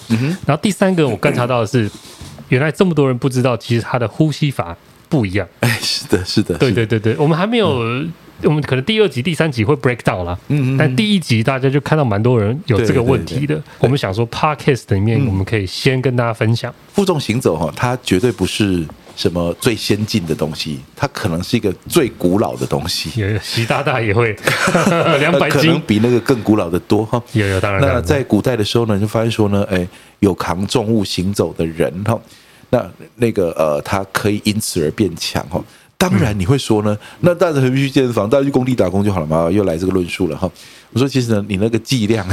[0.46, 1.88] 然后第三个我观察到的是。
[2.50, 4.76] 原来这么多人不知道，其实他的呼吸法
[5.08, 5.48] 不一样。
[5.60, 10.38] 哎，是的，是的，对对对对，我们还没有，嗯、我们可能第二集、第三集会 break down 了。
[10.48, 10.76] 嗯嗯。
[10.76, 13.60] 但第一集大家就看到蛮多人有这个问题的。
[13.78, 16.72] 我们想说，podcast 里面我们可以先跟大家分享。
[16.92, 18.86] 负重行走哈，它绝对不是
[19.16, 23.20] 什么最先进的东西，它可能是一个最古老的东西。
[23.20, 24.34] 有习大大也会
[25.20, 27.22] 两百斤，可能比那个更古老的多哈。
[27.32, 27.80] 有有，当然。
[27.80, 29.86] 那在古代的时候呢，就发现说呢，哎，
[30.20, 32.18] 有扛重物行走的人哈。
[32.70, 35.62] 那那个呃，他可以因此而变强哈。
[35.98, 38.28] 当然你会说呢，那大家何必去健身房？
[38.30, 39.50] 大家去工地打工就好了嘛？
[39.50, 40.50] 又来这个论述了哈。
[40.92, 42.26] 我说其实呢，你那个剂量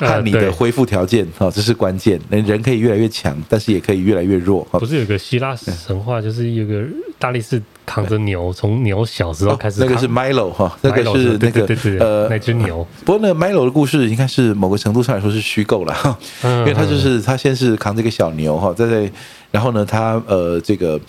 [0.00, 2.20] 和你的恢复条件哈，这是关键。
[2.28, 4.66] 人人可以越来越强，但是也可以越来越弱。
[4.72, 6.84] 不是有个希腊神话，就是有个
[7.16, 9.80] 大力士扛着牛，从牛小时候开始。
[9.80, 11.64] 那个是 Milo 哈，那个是那个
[12.04, 12.84] 呃那只牛。
[13.04, 19.12] 不过那个 Milo 的故事应该是某个程度上来说是虚构了哈，因为他就是他先是扛这个小牛哈，在在。
[19.56, 21.00] 然后呢，他呃，这个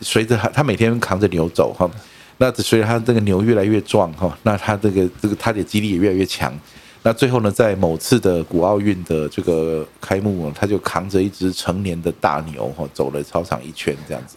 [0.00, 1.90] 随着他，他每天扛着牛走哈，
[2.38, 6.56] 那随着他这个牛越来越壮哈，那他这个这个他的肌力也越来越强。
[7.02, 14.36] 那最后呢，在某次的古奥运的这个开幕，他就扛着一只成年的大牛哈，走了操场一圈这样子。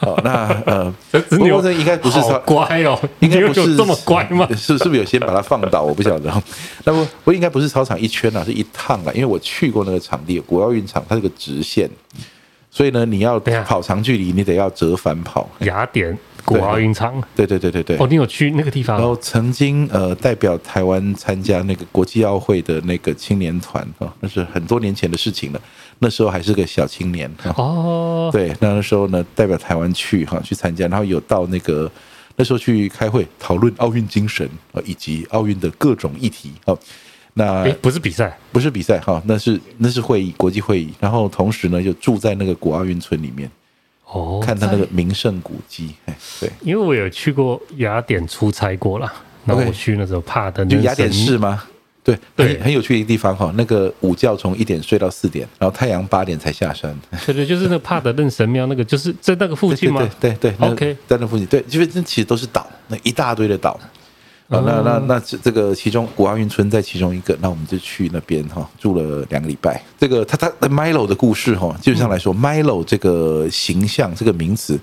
[0.00, 0.90] 哦，那呃，
[1.28, 4.48] 不过这应该不是超乖哦，应该不是这么乖吗？
[4.56, 5.82] 是是不是有先把它放倒？
[5.82, 6.32] 我不晓得。
[6.86, 11.90] 那不不应该不是操场一圈啊，是一趟啊，因为我去过那个场地，古奥运场，它是个直线。
[12.70, 15.48] 所以呢，你要跑长距离，你得要折返跑。
[15.60, 17.96] 雅典古奥运场，对对对对对。
[17.98, 18.96] 哦，你有去那个地方？
[18.96, 25.60] 然后曾经呃代表台湾参加那个国际奥会的那个青年团啊，那是很多年前的事情了。
[25.98, 28.30] 那时候还是个小青年哦。
[28.32, 31.90] 对，那那时候呢代表台湾去哈去参加，然后有到那个
[32.36, 36.74] 那时候去开会讨论奥运精神啊以及奥运的各种议题啊。
[37.40, 40.92] 那不是比赛，不是比赛哈，那是那是会议，国际会议。
[41.00, 43.50] 然后同时呢，就住在那个古奥运村里面，
[44.06, 45.94] 哦，看他那个名胜古迹。
[46.06, 49.10] 哎，对，因为我有去过雅典出差过了，
[49.46, 51.62] 然后我去那时候帕德，就雅典市吗？
[52.02, 53.52] 对，对，很有趣的一个地方哈。
[53.56, 56.94] 那个午觉从一点睡到四点，然后太阳八点才下山。
[57.26, 60.00] 对对，就是那个帕德嫩神庙，那个就是在那个附近吗？
[60.18, 61.46] 对对对，OK，在那附近。
[61.46, 63.78] 对，因为那其实都是岛，那一大堆的岛。
[64.50, 69.80] 啊，那那那这这个其中古奥运村在其中一个，那我们就去那边哈住了两个礼拜。
[69.96, 74.76] 这个他他的 Milo 的故事哈，基本上来说，Milo 这个形象这个名词，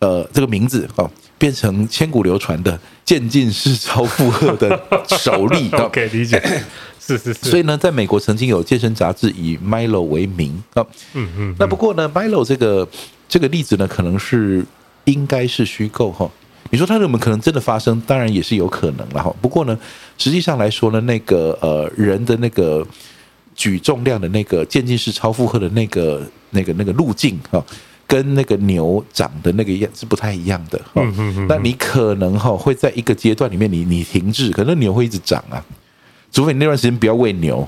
[0.00, 5.70] 呃，这个名字哈，变成千古流传的渐进式超负荷的首例。
[5.78, 6.42] OK，理解。
[6.98, 7.48] 是是是。
[7.48, 10.84] 所以呢，在美国曾经有健身杂志以 Milo 为名啊。
[11.14, 11.56] 嗯嗯。
[11.56, 12.88] 那不过呢，Milo 这个
[13.28, 14.66] 这个例子呢，可能是
[15.04, 16.28] 应该是虚构哈。
[16.70, 18.00] 你说它怎么可能真的发生？
[18.06, 19.34] 当然也是有可能了哈。
[19.40, 19.78] 不过呢，
[20.18, 22.86] 实际上来说呢，那个呃人的那个
[23.54, 27.64] 举重量的那个渐进式超负荷的那个那个那个路径哈，
[28.06, 31.02] 跟那个牛长的那个样是不太一样的哈。
[31.48, 35.64] 那你可能哈会在一个阶段里面你你停滞，可能牛会一直长啊。
[36.36, 37.66] 除非你那段时间不要喂牛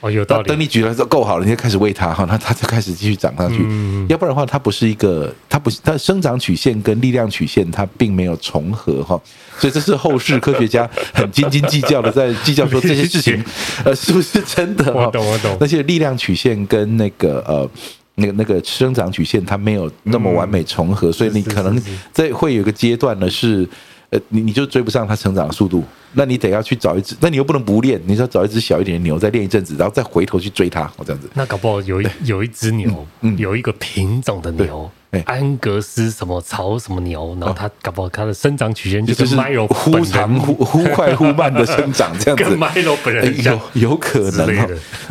[0.00, 0.48] 哦，有道理。
[0.48, 3.64] 等你举了之后够好了，你就开始喂它哈，那它就开始继续长上去。
[4.08, 9.20] 要不然的话，它不是一个，它不是它的生长曲线跟力量曲线它并没有重合哈，
[9.56, 13.40] 所以这是后世科学家很斤斤计较的，在计较说这些事情
[13.84, 14.92] 呃是不是真的？
[14.92, 15.56] 我懂我懂。
[15.60, 17.70] 那些力量曲线跟那个呃
[18.16, 21.80] 那个那个生长曲线它没有那么完美重合，所以你可能
[22.12, 23.68] 在会有一个阶段呢是。
[24.10, 25.84] 呃，你你就追不上它成长的速度，
[26.14, 31.28] 那你得要去找一只，那你又不能不练，你要找一只小一点的牛再练一阵子，然后再回头去追它，我这样子。
[31.34, 34.90] 那搞不好有一有一只牛，嗯，有一个品种的牛。
[35.24, 44.46] 安格斯什么草什么牛，然后它搞不好它的生长曲线就是 Milo 忽长忽 忽快忽慢的生长这样子，跟 Milo 本人有有可能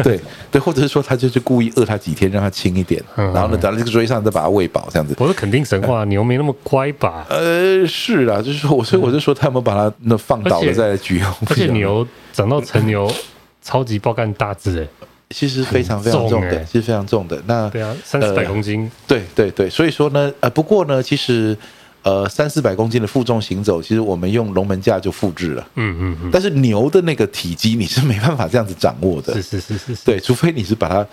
[0.03, 0.19] 对
[0.51, 5.15] 对，或者是说他就是故意饿它几天，让它轻一点，然后呢，等这个追上再把它喂饱这样子。
[5.17, 7.25] 我说肯定神话，牛没那么乖吧？
[7.29, 11.21] 呃，是啦，就是说，我所以我就说他有没有把它那放倒了再来举？
[11.49, 13.11] 而且牛长到成牛，
[13.61, 15.06] 超级爆干大只哎。
[15.29, 17.41] 其实非常非常重的，重欸、其实非常重的。
[17.45, 18.89] 那对啊，三四百公斤。
[19.07, 21.57] 对对对，所以说呢，呃，不过呢，其实
[22.03, 25.67] 呃三四百公斤的负重行走，其实我们用龙门架就复制了。
[25.75, 26.29] 嗯嗯嗯。
[26.31, 29.33] 但是牛的那个体积你是没办法这样子掌握的。
[29.33, 30.05] 是是是是是。
[30.05, 31.05] 对，除非你是把它。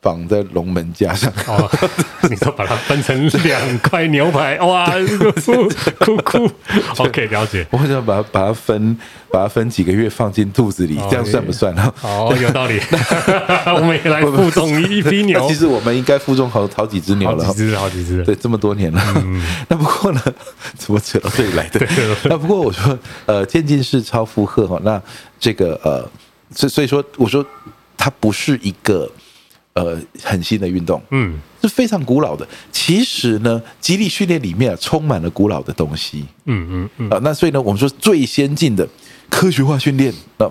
[0.00, 1.68] 绑在龙门架上，哦，
[2.30, 4.88] 你都把它分成两块牛排， 哇，
[5.98, 6.48] 酷酷，
[6.98, 7.66] OK，了解。
[7.70, 8.96] 我想把它把它分，
[9.32, 11.92] 把它分几个月放进肚子里，这样算不算呢？
[12.02, 12.80] 哦，有道理。
[13.74, 15.46] 我们也来负重一批牛。
[15.48, 18.22] 其实我们应该负重好好几只牛了，好几只，好几只。
[18.22, 19.02] 对，这么多年了。
[19.66, 20.22] 那不过呢，
[20.78, 21.84] 怎么扯到这里来的？
[22.24, 22.96] 那不过我说，
[23.26, 25.02] 呃，渐进式超负荷哈，那
[25.40, 26.08] 这个呃，
[26.54, 27.44] 所所以说，我说
[27.96, 29.10] 它不是一个。
[29.78, 32.46] 呃，很新的运动，嗯，是非常古老的。
[32.72, 37.10] 其实呢，肌力训练里面啊，充满了古老的东西，嗯嗯嗯。
[37.10, 38.86] 啊，那所以呢，我们说最先进的
[39.30, 40.50] 科学化训练啊，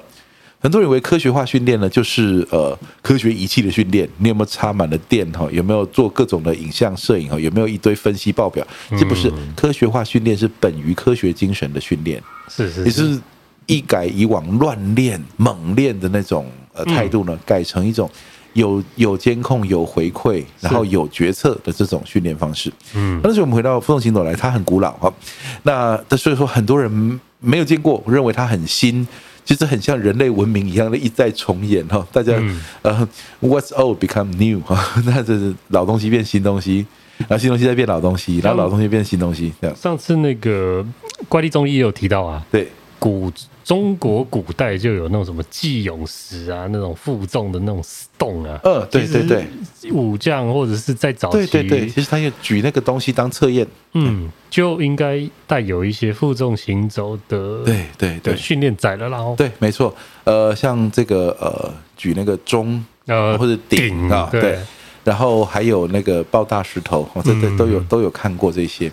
[0.62, 4.08] 很多人以为科学化训练呢，就是呃科学仪器的训练。
[4.18, 5.50] 你有没有插满了电哈？
[5.52, 7.38] 有没有做各种的影像摄影哈？
[7.38, 8.66] 有没有一堆分析报表？
[8.92, 12.24] 这不是科学化训练，是本于科学精神的训练。
[12.48, 13.20] 是是，也是
[13.66, 18.10] 一改以往乱练猛练的那种呃态度呢，改成一种。
[18.58, 22.74] 有有监控、有回馈，然后有决策的这种训练方式。
[22.96, 25.14] 嗯，但是我们回到负重行走来，它很古老哈。
[25.62, 29.08] 那所以说，很多人没有见过，认为它很新，
[29.46, 32.06] 其实很像人类文明一样的一再重演哈。
[32.12, 32.34] 大家
[32.82, 33.08] 呃
[33.42, 36.86] ，What's old become new 哈， 那这是老东西变新东西，
[37.20, 39.54] 然后新东西再变老东西，然后老东西变新东西。
[39.62, 39.76] 这样。
[39.78, 40.84] 上次那个
[41.30, 42.68] 怪力综艺也有提到啊，对。
[43.00, 43.32] 古
[43.64, 47.84] 中国古代就有那种什么计勇石啊，那种负重的那种
[48.18, 48.60] 洞啊。
[48.64, 49.46] 呃，对对对，
[49.92, 53.68] 武将或者是在早期，对对对，其实他也举那个东西当测验。
[53.94, 59.94] 嗯，就应该带有一些负重行走的，对对对，训练载了，然后对，没错。
[60.24, 64.58] 呃，像这个呃，举那个钟呃或者鼎啊，对，
[65.04, 68.92] 然后还有那个抱大石头，这这都有都有看过这些。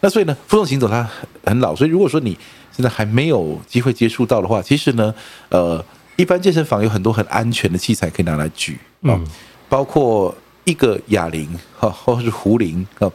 [0.00, 1.08] 那所以呢，负重行走它
[1.44, 2.36] 很老，所以如果说你
[2.76, 5.14] 现在还没有机会接触到的话，其实呢，
[5.48, 5.82] 呃，
[6.16, 9.18] 一般健身房有很多很安全的器材可以拿来举啊，
[9.66, 11.48] 包括一个哑铃
[11.78, 13.10] 哈，或者是壶铃啊，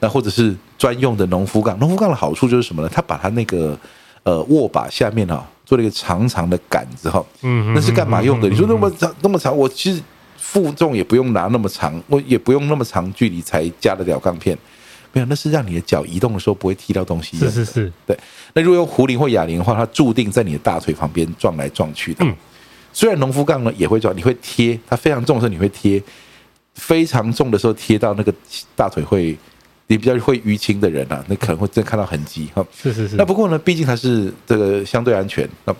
[0.00, 1.78] 那或者是专用的农夫杠。
[1.78, 2.88] 农夫杠的好处就是什么呢？
[2.90, 3.78] 它把它那个
[4.22, 8.48] 呃握把下面啊做了一个长长的杆子哈，嗯，那是干嘛用的？
[8.48, 10.00] 你说那么长那么长，我其实
[10.38, 14.56] 负重也不用拿那么长，我也不用那么长距离才加得了杠片。
[15.12, 17.36] 没有，那是让你的脚移动的时候不会踢到东西。
[17.36, 18.18] 是是是，对。
[18.54, 22.24] 那如果用壶铃或哑铃的话，它注定在你的大腿旁边撞来撞去的。
[22.24, 22.34] 嗯。
[22.94, 26.02] 虽然农夫杠呢也会撞，你会贴，它非常重的时候你会贴，
[26.74, 28.34] 非常重的时候贴到那个
[28.76, 29.36] 大腿会，
[29.86, 32.62] 你比较会淤青的人啊，那可能会真看到痕迹哈。
[32.74, 33.16] 是是是。
[33.16, 35.48] 那不过呢，毕竟它是这个相对安全。
[35.64, 35.74] 那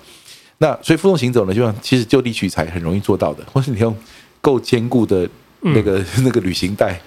[0.58, 3.94] 那所以负重行走呢，就像其实就地取材很容易做到的，或是你用
[4.40, 5.28] 够坚固的
[5.60, 7.00] 那个、嗯、 那个旅行袋。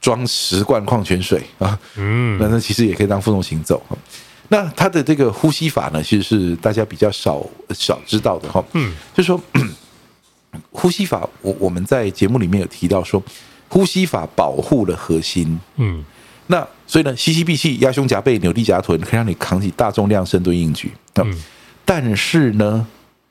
[0.00, 3.82] 装十罐矿泉水啊，嗯，那那其实也可以当负重行走。
[4.48, 8.64] 那它的这个呼吸法呢，其实是大家比较少少知道的哈。
[8.72, 9.40] 嗯，就是说
[10.72, 13.22] 呼吸法，我我们在节目里面有提到说，
[13.68, 15.60] 呼吸法保护了核心。
[15.76, 16.04] 嗯，
[16.48, 20.90] 那所以呢，吸吸闭气，压胸夹背，扭地夹臀，可以让你扛起大重量深蹲硬举。
[21.16, 21.42] 嗯，
[21.84, 22.86] 但是呢，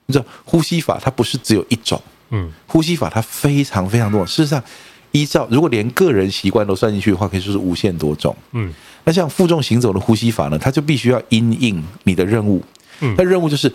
[0.05, 2.01] 你知道呼吸法它不是只有一种。
[2.29, 4.25] 嗯，呼吸法它非常非常多。
[4.25, 4.63] 事实上。
[5.11, 8.35] 依照如果连个人习惯都算进去的话，可以说是无限多种。
[8.51, 12.63] 嗯，那像负重行走的呼吸法呢，它就必须要因应你的任务。
[12.99, 13.71] 嗯，那任务就是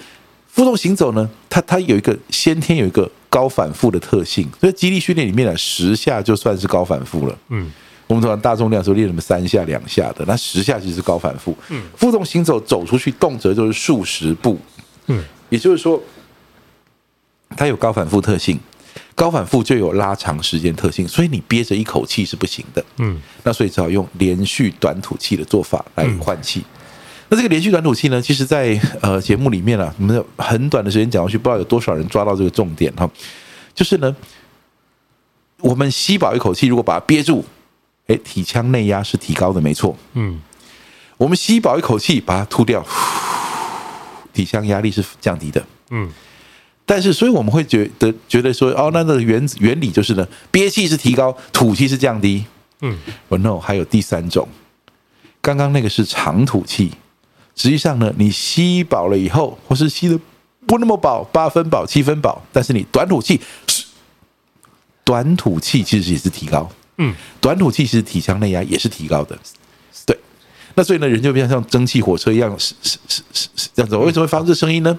[0.47, 7.37] 负重行走呢，它它有一个先天有一个高反复的特性，所以肌力训练里面呢，十下就算是高反复了。
[7.49, 7.71] 嗯，
[8.07, 11.57] 我们通常大重量时候练什么三下两下的，那十下其实是高反复。
[11.71, 14.57] 嗯，负重行走走出去动辄就是数十步。
[15.07, 16.01] 嗯，也就是说，
[17.57, 18.59] 它有高反复特性。
[19.15, 22.85] 高反复就有拉长时间特性，所以你憋着一口气是不行的。
[22.99, 26.61] 嗯，那所以只好用连续短吐气的做法来换气。
[26.61, 26.65] 嗯、
[27.29, 33.09] 那这个连续短吐气呢，其实在呃节目里面啊，我们很短的时间讲过去，不知道有多少人抓到这个重点哈。
[33.75, 34.15] 就是呢，
[35.61, 37.45] 我们吸饱一口气，如果把它憋住，
[38.07, 39.97] 哎，体腔内压是提高的，没错。
[40.15, 40.41] 嗯，
[41.17, 42.85] 我们吸饱一口气，把它吐掉，
[44.33, 45.65] 体腔压力是降低的。
[45.91, 46.13] 嗯。
[46.87, 52.45] 但是，所以我们会觉得觉得说，哦，那个原原理就是呢，憋气是提高，吐气是降低。
[52.83, 54.47] 嗯，我 no，还有第三种，
[55.41, 56.93] 刚刚那个是长吐气，
[57.57, 60.21] 实际上呢，你吸饱了以后，或是吸的
[60.67, 63.41] 不那么饱，八分饱、七分饱，但是你短吐气，
[65.05, 66.71] 短吐气其实也是提高。
[66.99, 69.39] 嗯，短吐气其实体腔内压也是提高的。
[70.05, 70.19] 对，
[70.75, 73.97] 那所以呢，人就变成像蒸汽火车一样，是是是是是这样子。
[73.97, 74.99] 为什么会发出这声音呢？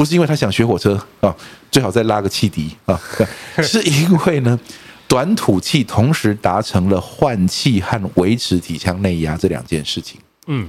[0.00, 1.36] 不是因为他想学火车啊，
[1.70, 2.98] 最好再拉个汽笛啊，
[3.62, 4.58] 是因为呢，
[5.06, 10.18] 短吐气同时达成了换气和维持体腔内压这两件事情。
[10.46, 10.66] 嗯，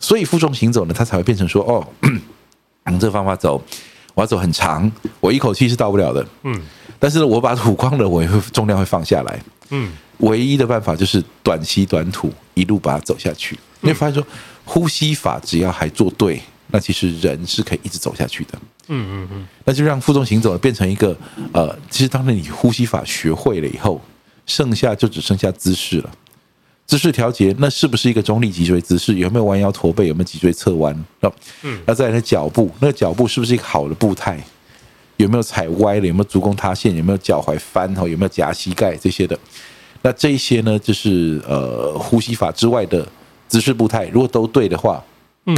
[0.00, 1.86] 所以负重行走呢，它才会变成说，哦，
[2.86, 3.62] 用 这个方法走，
[4.14, 6.60] 我要走很长，我一口气是到不了的，嗯，
[6.98, 13.56] 但是呢，我把吐光了，我也会重量会放下来，嗯，唯一的办法就是短吸短吐，一路把它走下去。
[13.82, 14.26] 你会发现说，
[14.64, 16.42] 呼吸法只要还做对，
[16.74, 18.58] 那其实人是可以一直走下去的。
[18.88, 21.16] 嗯嗯嗯，那就让负重行走变成一个
[21.52, 24.00] 呃，其实当你呼吸法学会了以后，
[24.44, 26.10] 剩下就只剩下姿势了。
[26.84, 29.14] 姿势调节，那是不是一个中立脊椎姿势？
[29.14, 30.08] 有没有弯腰驼背？
[30.08, 31.04] 有没有脊椎侧弯？
[31.62, 34.42] 嗯，那再来脚步，那个脚步是不是一个好的步态？
[35.18, 36.06] 有没有踩歪了？
[36.08, 36.92] 有没有足弓塌陷？
[36.96, 37.94] 有没有脚踝翻？
[37.94, 39.38] 哈，有没有夹膝盖这些的？
[40.02, 43.06] 那这一些呢，就是呃，呼吸法之外的
[43.46, 45.00] 姿势步态，如果都对的话，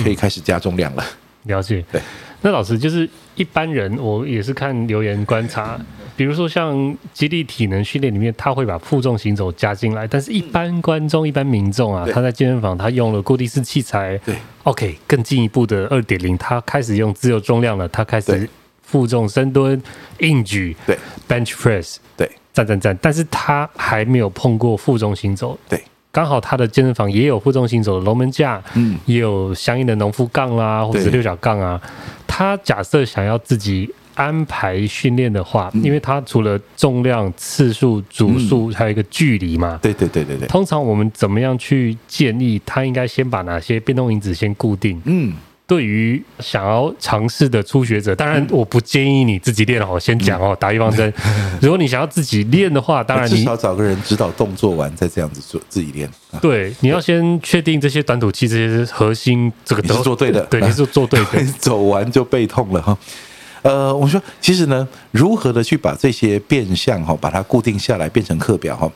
[0.03, 1.05] 可以开始加重量了。
[1.45, 2.01] 了解，对。
[2.43, 5.79] 那老师就是一般人，我也是看留言观察，
[6.17, 18.49] 比如说像肌力体能训练里面，他会把负重行走加进来，但是一般观众、一般民众啊，他在健身房他用了固定式器材，对，OK，更进一步的二点零，他开始用自由重量了，他开始
[18.83, 19.81] 负重深蹲、
[20.19, 25.83] 硬举，对，bench press，对，站站站，但是他还没有碰过负重行走，对。
[26.17, 31.79] 刚好他的健身房也有负重行走的龙门架，嗯，也有相应的农夫杠啊，或者是六角杠啊。
[32.27, 39.79] 他假设想要自己安排训练的话，因为他除了重量、次数、组数，还有一个距离嘛。
[39.83, 40.49] 对对对对对。
[40.49, 44.99] 通常我们怎么样去建议他应该先把哪些变动因子先固定？
[45.05, 45.35] 嗯。
[45.67, 49.99] 对于想要尝试的初学者，当然我不建议你自己练哦。
[49.99, 51.13] 先讲哦，打预防针。
[51.61, 56.09] 如果你想要自己练的话，当然你至少找个人指导动作完再这样子做自己练。
[56.41, 60.41] 对，你要先确定这些短吐气这些核心，这个都是做对的。
[60.47, 61.45] 对，你是做对的。
[61.59, 62.97] 走完就背痛了哈。
[63.63, 68.89] 呃，我说其实呢，如何的去把这些变相哈，把它固定下来变成课表哈？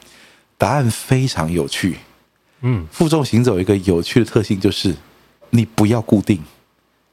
[0.56, 1.96] 答案非常有趣。
[2.60, 4.94] 嗯，负重行走一个有趣的特性就是，
[5.50, 6.40] 你不要固定。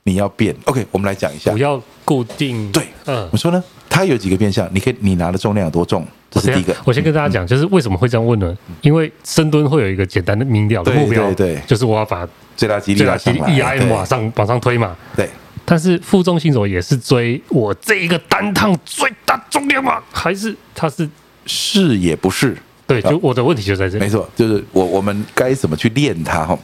[0.08, 1.52] 你要变，OK，我们来讲一下。
[1.52, 6.08] 不要固定，对，嗯，我说呢，它有几个变相，你可以，你拿的重量有多重？
[6.32, 6.74] 这是第一个。
[6.86, 8.58] 我先跟大家讲，就是为什么会这样问呢？
[8.80, 14.96] 因为深蹲会有一个简单的明了的目标，对，就是我要把最大肌力、最大肌力 EIM 往上往上推嘛。
[15.14, 15.30] 对。
[15.66, 20.02] 但是负重行走也是追我这一个单趟最大重量嘛？
[20.14, 21.10] 还是它是
[21.46, 22.58] 是也不是？
[22.86, 24.06] 对，就我的问题就在这里。
[24.06, 26.46] 没错，就是我我们该怎么去练它？
[26.46, 26.58] 哈，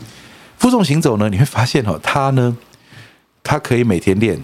[0.58, 1.28] 负重行走呢？
[1.30, 2.56] 你会发现哈，它呢。
[3.44, 4.42] 他可以每天练，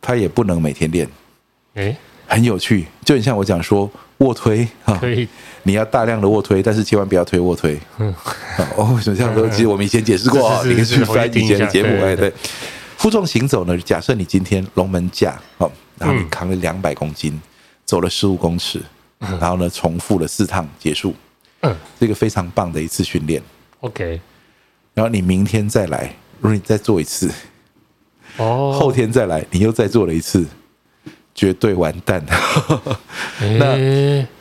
[0.00, 1.08] 他也不能每天练。
[1.74, 5.26] 诶，很有趣，就很像我讲说卧推哈，可以，
[5.62, 7.78] 你要大量的卧推，但是千万不要推卧推。
[7.98, 8.14] 嗯，
[8.76, 9.48] 哦，为什么这样说？
[9.50, 12.04] 其实我们以前解释过 啊，你可以去翻以前的节目。
[12.04, 12.32] 哎，对，
[12.96, 17.40] 负重行走呢，假设你今天龙门架，好，然后你扛了两百公斤，
[17.84, 18.80] 走了十五公尺，
[19.18, 21.14] 然后呢，重复了四趟结束。
[21.60, 23.42] 嗯，这个非常棒的一次训练。
[23.80, 24.20] OK，
[24.92, 27.30] 然后你明天再来，如果你再做一次。
[28.36, 30.44] 哦，后天再来，你又再做了一次，
[31.34, 32.24] 绝对完蛋。
[33.58, 33.76] 那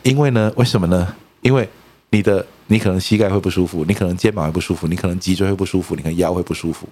[0.04, 0.52] 因为呢？
[0.56, 1.16] 为什么呢？
[1.41, 1.68] 因为
[2.10, 6.88] 你的你可能膝盖会不舒服，你可能肩膀会不舒服，你可能脊椎会不舒服，你可能腰会不舒服，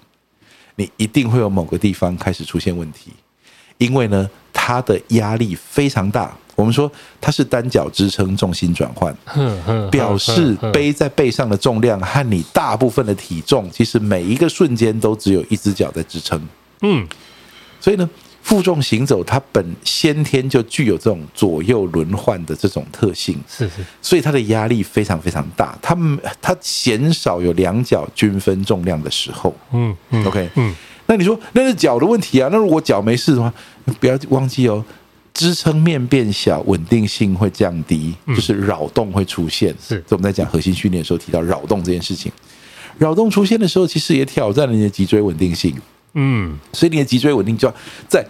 [0.75, 3.11] 你一定会有某个地方开始出现问题。
[3.77, 6.35] 因为呢，它的压力非常大。
[6.53, 9.15] 我们说它是单脚支撑重心转换，
[9.89, 16.39] 表示背在背上的重量和你大部分的体重，其实每一个瞬间都只有一只脚在支撑。
[16.81, 17.07] 嗯，
[17.79, 18.09] 所以呢，
[18.41, 25.95] 负重行走它本先天就具有这种左右轮换的这种特性，是是，所以它的压力非常非常大，它
[26.41, 30.75] 它鲜少有两脚均分重量的时候，嗯嗯，OK，嗯，
[31.05, 32.49] 那你说那是脚的问题啊？
[32.51, 33.53] 那如果脚没事的话，
[33.99, 34.83] 不要忘记哦，
[35.33, 39.75] 支撑面变小，稳定性会降低，就是扰动会出现。
[39.79, 42.31] 是，我们在讲核心训练的时候提到扰动这件事情，
[42.97, 45.75] 扰动出现的时候，其实也挑战了你的脊椎稳定性。
[46.13, 47.73] 嗯，所以你的脊椎稳定就要
[48.07, 48.25] 在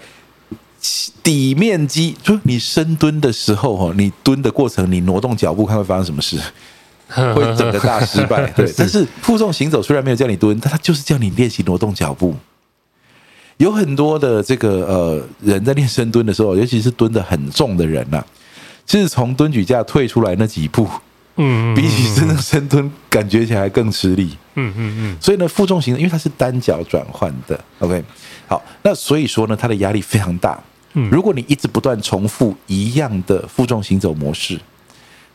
[1.24, 6.40] 底面积，就你深蹲的时候哈，你蹲的过程，你挪动脚步，看会发生什么事，
[7.08, 8.50] 会整个大失败。
[8.52, 12.36] 对， 但是负重行走虽然没有叫你蹲，但它就是叫你练习挪动脚步。
[13.58, 18.26] 有很多的这个呃人在练深蹲的时候，尤其是蹲的很重的人呐、啊，
[18.86, 20.90] 其实从蹲举架退出来那几步。
[21.38, 24.38] 嗯，比起真正深蹲，感觉起来更吃力。
[24.56, 25.18] 嗯嗯嗯。
[25.22, 27.60] 所以呢，负重型，因为它是单脚转换的。
[27.80, 28.04] OK，
[28.48, 30.62] 好，那所以说呢，它的压力非常大。
[30.94, 34.60] 嗯，如果你一直不断重复一样的负重行走模式，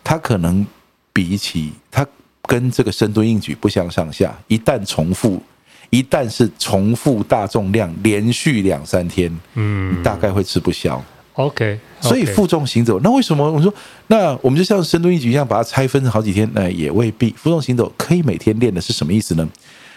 [0.05, 0.65] 它可能
[1.13, 2.07] 比起它
[2.43, 4.37] 跟这个深蹲硬举不相上下。
[4.49, 5.43] 一旦重复，
[5.89, 11.03] 一旦是重复大重量，连续两三天，嗯，大概会吃不消。
[11.37, 12.09] OK，, okay.
[12.09, 13.73] 所以负重行走，那为什么我说
[14.09, 16.51] 那我们就像深蹲一举一样，把它拆分成好几天？
[16.55, 17.31] 那也未必。
[17.33, 19.49] 负重行走可以每天练的是什么意思呢？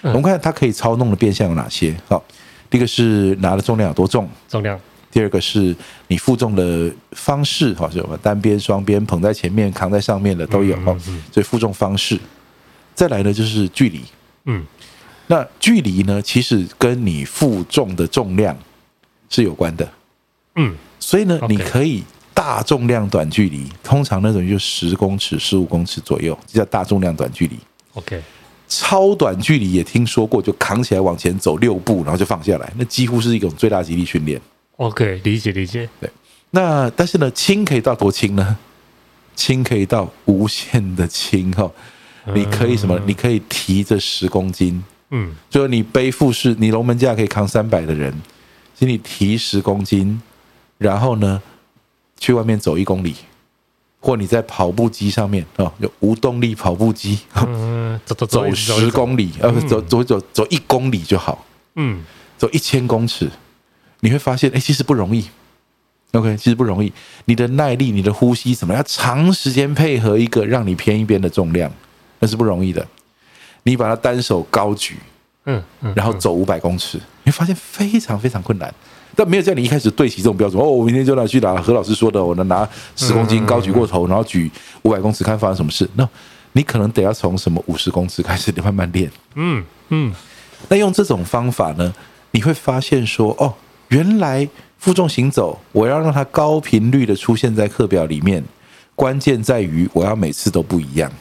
[0.01, 1.95] 我们看它可以操弄的变相有哪些？
[2.07, 2.23] 好，
[2.69, 4.79] 第一个是拿的重量有多重，重量。
[5.11, 5.75] 第二个是
[6.07, 8.17] 你负重的方式，好，是吧？
[8.21, 10.95] 单边、双边，捧在前面、扛在上面的都有，哈。
[11.31, 12.19] 所以负重方式。
[12.93, 14.01] 再来呢，就是距离。
[14.45, 14.63] 嗯，
[15.27, 18.55] 那距离呢，其实跟你负重的重量
[19.29, 19.89] 是有关的。
[20.55, 27.57] 嗯，所以呢，你可以大重量短距离，通常那种就十公尺、十五公尺左右，这叫大重量短距离。
[27.93, 28.21] OK，
[28.67, 34.39] 超短距离也听说过，就扛起来往前走六步，然后就放下来，那几乎是一种最大肌力训练。
[34.77, 35.89] OK，理解理解。
[35.99, 36.09] 对，
[36.51, 38.57] 那但是呢，轻可以到多轻呢？
[39.35, 41.69] 轻可以到无限的轻哈。
[42.35, 42.99] 你可以什么？
[43.07, 48.13] 你可以提着十公斤，嗯，就是你背负式，你龙门架可以扛三百的人，
[48.77, 50.21] 请你提十公斤，
[50.79, 51.39] 然后呢，
[52.17, 53.15] 去外面走一公里，
[53.99, 62.03] 或你在跑步机上面啊，有无动力跑步机，嗯，走走走十公里，呃，走走走走一公里就好，嗯，
[62.37, 63.29] 走一千公尺。
[63.99, 65.29] 你会发现，哎，其实不容易。
[66.13, 66.91] OK，其实不容易。
[67.25, 71.69] 你的耐力、你的呼吸，什么要长时间配合一个让你偏一边的重量，
[72.19, 72.87] 那是不容易的。
[73.63, 74.95] 你把它单手高举，
[75.45, 75.61] 嗯，
[75.93, 78.73] 然后走五百公尺，你会发现非常非常困难。
[79.19, 80.61] 但没有叫你一开始对齐这种标准。
[80.61, 82.65] 哦，我明天就拿去拿何老师说的，我能拿
[82.95, 84.49] 十公斤高举过头，然后举
[84.83, 85.89] 五百公尺，看发生什么事。
[85.95, 86.07] 那
[86.53, 89.11] 你可能得要从什么五十公尺开始，你慢慢练。
[89.35, 90.13] 嗯嗯。
[90.69, 91.93] 那用这种方法呢，
[92.31, 93.53] 你会发现说，哦。
[93.89, 94.47] 原来
[94.77, 98.43] 负重行走，我要让它高频率的出现在课表里面，
[98.93, 101.11] 关键在于我要每次都不一样。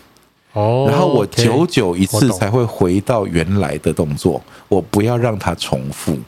[0.52, 6.18] 哦，然后我久久一次才会回到原来的动作，我不要让它重复。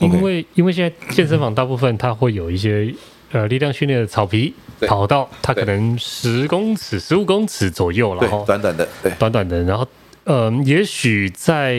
[0.00, 2.92] 因为因为现在健身房大部分它会有一些
[3.32, 4.52] 呃力量训练的草皮
[4.86, 9.86] 跑道，它可能十公尺、十五公尺左右，然后短短的，对，短短的，然后
[10.24, 11.78] 呃，也许在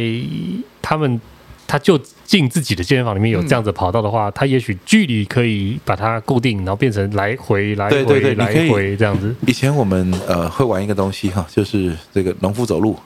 [0.82, 1.20] 他们。
[1.68, 9.34] 他就进自己的健身房里面有这样子跑道的话，他也许距离可以把它固定，然后变成来回来回来回这样子。
[9.48, 13.00] 以前我们呃会玩一个东西哈，就是这个农夫走路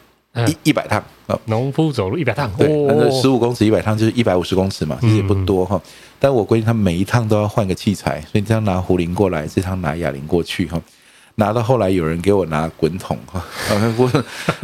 [0.47, 5.81] 一一百趟啊，农夫走路一百趟，对，那十五公尺一百趟就是一百五十公尺嘛，其实也不多哈。
[6.19, 10.81] 但我规定他每一趟都要换个器材，所以你这样拿壶铃过来，这趟拿哑铃过去哈。
[11.37, 13.43] 拿到后来，有人给我拿滚筒哈，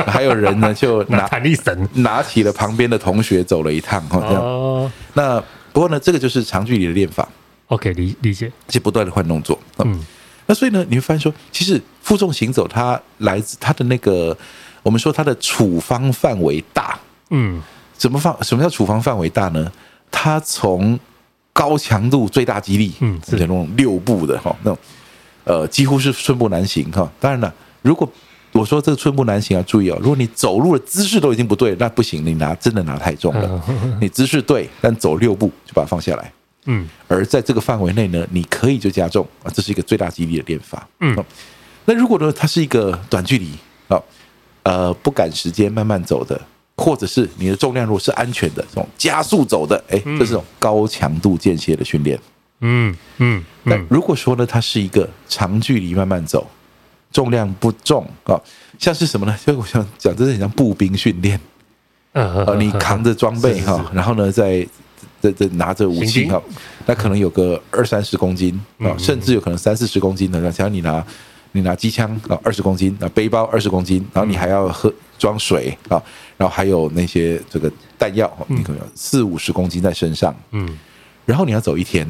[0.07, 4.91] 还有人呢就 拿弹力绳，拿起了旁边的同学走了一趟哈，这样。
[5.13, 5.43] 那
[5.73, 7.27] 不过呢，这个就是长距离的练法。
[7.67, 9.59] OK，理理解，而且不断的换动作。
[9.79, 9.99] 嗯，
[10.45, 14.37] 那所以呢，你会发现说，其实负重行走它来自它的那个，
[14.83, 16.99] 我们说它的处方范围大。
[17.29, 17.61] 嗯，
[17.97, 18.35] 怎么放？
[18.43, 19.71] 什么叫处方范围大呢？
[20.09, 20.99] 它从
[21.53, 24.77] 高强度最大肌力，嗯，是那种六步的哈那种。
[25.43, 27.09] 呃，几乎是寸步难行哈。
[27.19, 28.07] 当然了，如果
[28.51, 33.63] 我说这个寸步难行要注意哦，如果你走路的姿势都已经不对，那不行，你拿真的拿太重了。
[33.99, 36.31] 你姿势对，但走六步就把它放下来。
[36.65, 40.87] 嗯，而在这个范围内呢，你可以就加重啊，这是一个最大肌力的练法。
[40.99, 41.17] 嗯，
[41.85, 43.49] 那如果呢，它是一个短距离
[43.87, 43.99] 啊，
[44.63, 46.39] 呃，不赶时间慢慢走的，
[46.77, 52.19] 或者是你的重量如果是安全的这种加速走的，哎，这是种高强度间歇的训练。
[52.61, 56.47] 嗯嗯，那如果说呢，它是一个长距离慢慢走，
[57.11, 58.39] 重量不重啊，
[58.77, 59.35] 像是什么呢？
[59.43, 61.39] 就我想讲，这是很像步兵训练，
[62.13, 64.63] 呃，你扛着装备哈，然后呢，在
[65.19, 66.39] 在在拿着武器哈，
[66.85, 71.03] 那可能有个二三十公斤啊，甚至有可能三四十公斤的，那像你拿
[71.51, 76.01] 你拿机枪啊，二十公斤啊，背包二十公斤，然后你还要喝装水啊，
[76.37, 80.77] 然后还有那些这个弹药，你可能有四五十公斤在身上，嗯，
[81.25, 82.09] 然后你要走一天。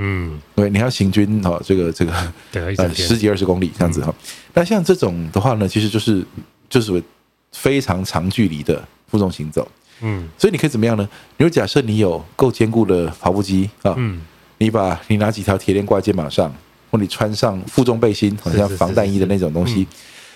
[0.00, 2.12] 嗯，对，你要行军哦，这个这个，
[2.52, 4.14] 呃，十几二十公里这样子哈。
[4.54, 6.24] 那像这种的话呢，其实就是
[6.70, 7.02] 就是
[7.50, 9.68] 非常长距离的负重行走。
[10.00, 11.08] 嗯，所以你可以怎么样呢？
[11.36, 14.22] 比如假设你有够坚固的跑步机啊，嗯，
[14.58, 16.54] 你把你拿几条铁链挂在肩膀上，
[16.90, 19.86] 或你穿上负重背心，好像防弹衣的那种东西，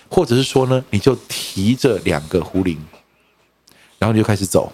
[0.09, 2.79] 或者是说呢，你就提着两个壶铃，
[3.99, 4.73] 然后你就开始走，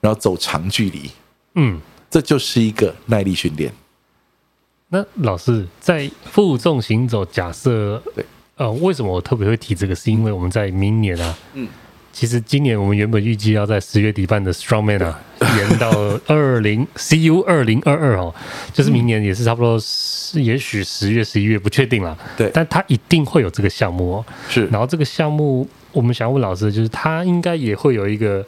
[0.00, 1.10] 然后走长距离。
[1.54, 3.72] 嗯，这就是一个耐力训练。
[4.88, 8.24] 那老师在负重行走，假设对，
[8.56, 9.94] 呃，为什么我特别会提这个？
[9.94, 11.68] 是因为我们在明年啊，嗯，
[12.16, 15.20] 其实今年我们原本预计要在十月底办的 Strongman 啊，
[15.58, 15.90] 延到
[16.26, 18.34] 二零 CU 二零二二哦，
[18.72, 19.78] 就是明年也是差不多，
[20.32, 28.42] 也许十月十一月不确定了，对，但它一定会有这个项目哦，是，然后这个项目我们想问老师，就是他应该也会有一个，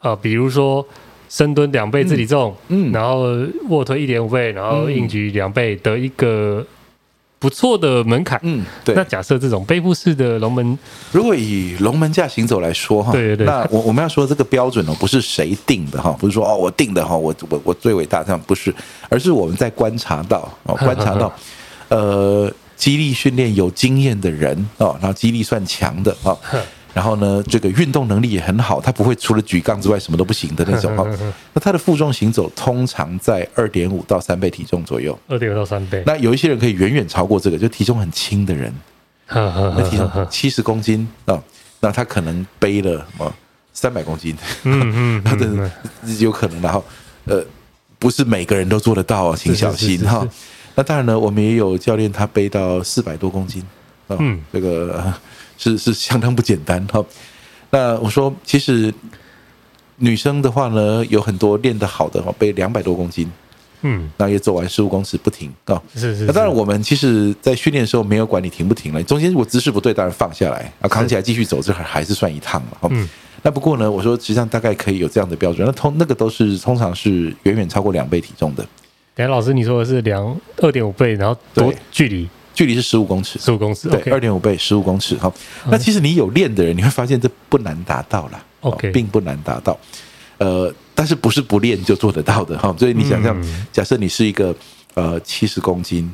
[0.00, 0.84] 呃，比如说。
[1.28, 3.24] 深蹲两倍自体重，嗯，然后
[3.68, 6.64] 卧推一点五倍，然后硬举两倍的一个
[7.38, 8.38] 不错的门槛。
[8.42, 8.94] 嗯，对。
[8.94, 10.78] 那假设这种背部式的龙门，
[11.12, 18.74] 如果以龙门架行走来说哈，对对对，那我我们要说这个标准呢，不是谁定的哈，不是说哦我定的哈，我我我最伟大这样不是，
[19.08, 21.32] 而是我们在观察到哦， 观察到，
[21.88, 26.36] 呃，肌力训练有经验的人哦，然后肌力算强的啊。
[26.96, 31.06] 然后呢，这个运动能力也很好，他不会除了举杠之外什么都不行的那种哈。
[31.52, 35.16] 那他的负重行走通常在二点五到三倍体重左右。
[35.28, 36.02] 二点五到三倍。
[36.06, 38.72] 那有一些人可以远远超过这个，就体重很轻的人，
[39.28, 41.38] 那体重七十公斤啊，
[41.80, 43.34] 那他可能背了什么
[43.74, 44.34] 三百公斤。
[44.62, 45.70] 嗯嗯，
[46.06, 46.62] 这有可能。
[46.62, 46.82] 然后
[47.26, 47.44] 呃，
[47.98, 50.26] 不是每个人都做得到啊，请小心哈。
[50.74, 53.62] 那当然呢，我们也有教练他背到四百多公斤
[54.08, 54.16] 啊，
[54.50, 55.12] 这个。
[55.56, 57.04] 是是相当不简单哈，
[57.70, 58.92] 那我说其实
[59.96, 63.30] 女生的话呢，有很多练得好的哈，背两百多公斤，
[63.82, 66.24] 嗯，那也走完十五公尺不停啊，是是。
[66.24, 72.88] 那当然我们其实，在训练的时候没有管你停不停了，中间如果姿势不对，当然放下来啊，扛起来继续走，这还还是算一趟嘛。
[72.90, 73.08] 嗯。
[73.42, 78.66] 那不过呢，我说实际上大概可以有这样的标准，那通那个都是通常是远远超过两倍体重的。
[79.14, 82.28] 等下老师你说的是两二点五倍，然后多距离？
[82.56, 85.14] 距离是十五公尺，十五公尺，对，二点五倍，十五公尺。
[85.16, 85.30] 哈，
[85.66, 89.78] 那其实你有练的人，你会发现这不难达到了，OK，并不难达到。
[90.38, 92.74] 呃，但是不是不练就做得到的哈。
[92.78, 93.36] 所以你想象，
[93.70, 94.56] 假设你是一个
[94.94, 96.10] 呃七十公斤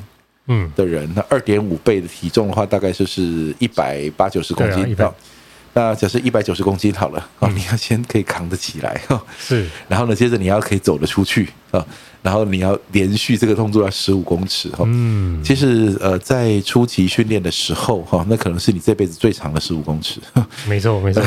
[0.47, 4.95] 嗯的人，那二点五倍的体重的话，大概就是一百八九十公斤。
[5.75, 11.83] 那假设一百九十公斤好了啊，你要先可以扛得起来哈，是，然后呢，接着你要可以走得出去啊，
[12.21, 20.19] 然后你要连续这个动作要十五公尺哈，嗯，其实呃，在初期训练的时候哈，那可能是你这辈子最长的十五公尺，
[20.67, 21.23] 没错没错，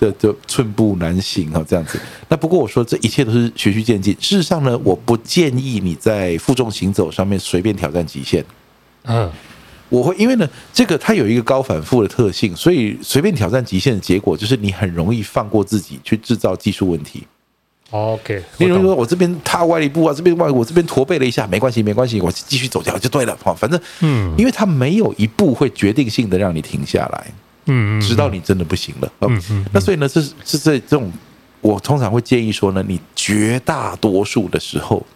[0.00, 2.00] 这 就寸步难行哈，这样子。
[2.26, 8.42] 那不过我说这一切都是循序渐进，事实上呢，我不建议你在负重行走上面随便挑战极限，
[9.04, 9.30] 嗯。
[9.88, 17.26] 我会因为呢，这个它有一个高反复的特性，所以随便挑战极限的结果就是你很容易放过自己去制造技术问题。
[17.90, 23.34] OK，例如说我这边踏歪了一步啊，这边歪我这边驼背了一下，没关系没关系，我继续走掉就对了。
[23.42, 27.32] 好，反正嗯，因为它没有一步会决定性的让你停下来，
[27.64, 29.10] 嗯，直到你真的不行了。
[29.22, 31.10] 嗯嗯，那所以呢，这是是这这种，
[31.62, 35.06] 我通常会建议说呢，你绝大多数的时候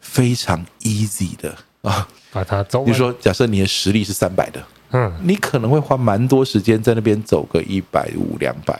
[0.00, 2.06] 非常 easy 的啊。
[2.36, 2.84] 把它走。
[2.84, 8.78] 比如说，假设你的实力是三百的，嗯，你可能会花蛮多时间在那边走个一百五两百，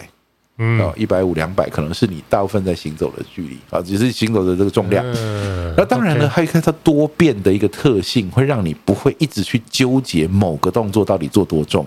[0.58, 5.04] 嗯，哦，一百五两百可能是你大部分在行走的距离啊，只是行走的这个重量。
[5.16, 11.86] 嗯，那当然呢，还有看它多变的一个特性，会让你不会一直去纠结某个动作到底做多重。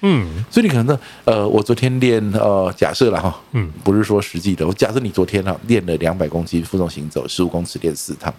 [0.00, 8.34] 嗯，所以你可能呢，呃，我昨天练，呃，假设了哈，嗯，不是说实际的，我假设你昨天啊练了两百公斤负重行走，十五公尺练四趟，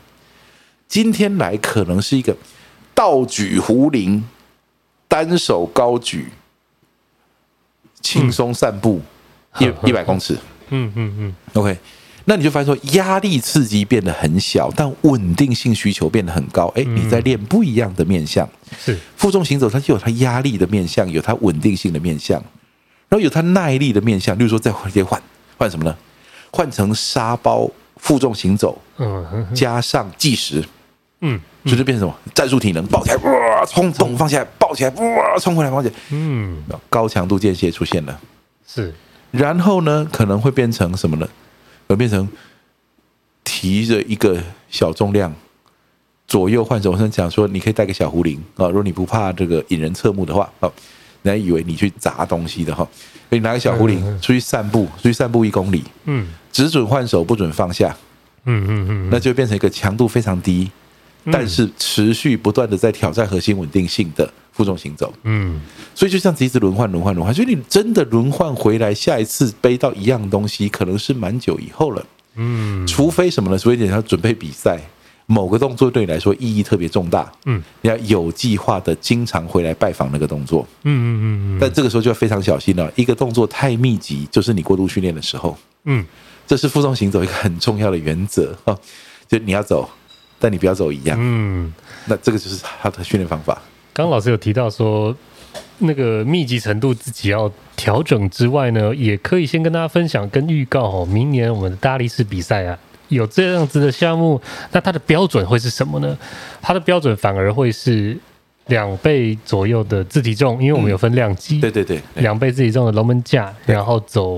[0.90, 2.36] 今天来可能是一个。
[3.04, 4.24] 倒举壶铃，
[5.10, 6.28] 单手高举，
[8.00, 9.02] 轻松散步
[9.60, 10.38] 一一百公尺。
[10.70, 11.36] 嗯嗯嗯。
[11.52, 11.78] OK，
[12.24, 16.68] 那你就发现说，压力刺激变得很小，但稳定性需求变得很高。
[16.78, 18.48] 哎，你在练不一样的面相。
[18.80, 22.42] 是负重行走，它就有它压力的面相，有它稳定性的面相，
[23.10, 24.40] 然后有它耐力的面相。
[24.40, 25.22] 例如说，再直接换
[25.58, 25.94] 换什么呢？
[26.54, 30.64] 换成沙包负重行走，嗯，加上计时。
[31.20, 32.20] 嗯，所以就变成什么？
[32.34, 35.96] 战术体能，抱起来，哇，冲，咚，放下来，抱起来，哇，冲回来，放起来。
[36.12, 38.20] 嗯，高强度间歇出现了，
[38.68, 38.94] 是。
[39.32, 41.28] 然后呢，可能会变成什么呢？
[41.88, 42.28] 会变成
[43.44, 45.34] 提着一个小重量，
[46.28, 46.92] 左右换手。
[46.92, 50.70] 我想讲说，你可以带个小壶铃啊，如果你不怕这个引人侧目的话啊，
[51.24, 52.88] 人家以为你去砸东西的哈，
[53.30, 55.84] 可以拿个小壶铃出去散步，出去散步一公里。
[56.06, 57.96] 嗯，只准换手，不准放下。
[58.46, 60.70] 嗯嗯嗯，那就变成一个强度非常低。
[61.32, 65.60] 但是持续不断的在挑战核心稳定性的负重行走，嗯，
[65.96, 72.06] 所以就这样子一直轮换轮换轮换，所以你真的轮换回来，下一次背到一样东西，可能是蛮久以后了，
[72.36, 73.58] 嗯，除非什么呢？
[73.58, 74.80] 所以你要准备比赛，
[75.26, 86.06] 某个动作对你来说意义特别重大，嗯，你要有计划的经常回来拜访那个动作，嗯嗯嗯嗯，但这个时候就要非常小心了，一个动作太密集，就是你过度训练的时候，嗯，
[86.46, 88.78] 这是负重行走一个很重要的原则啊，
[89.28, 89.90] 就你要走。
[90.44, 91.74] 但你不要走一样，嗯，
[92.04, 93.54] 那这个就是他的训练方法。
[93.94, 95.16] 刚刚老师有提到说，
[95.78, 102.78] 那个密集程度自己要调整之外呢，也可以先跟大家分享跟预告哦，明年我们的大力士比赛啊，
[103.08, 104.42] 有这样子的项目，
[104.74, 106.18] 那它的标准会是什么呢？
[106.62, 108.18] 它的标准反而会是
[108.66, 114.38] 两倍左右的自体重，因为我们有分量级，对对对，两倍自体重的龙门架，然后走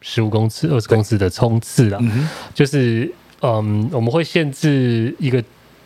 [0.00, 2.00] 十五公尺、二十公尺的冲刺啊，
[2.52, 3.08] 就是。
[3.40, 5.42] 嗯，我们会限制一个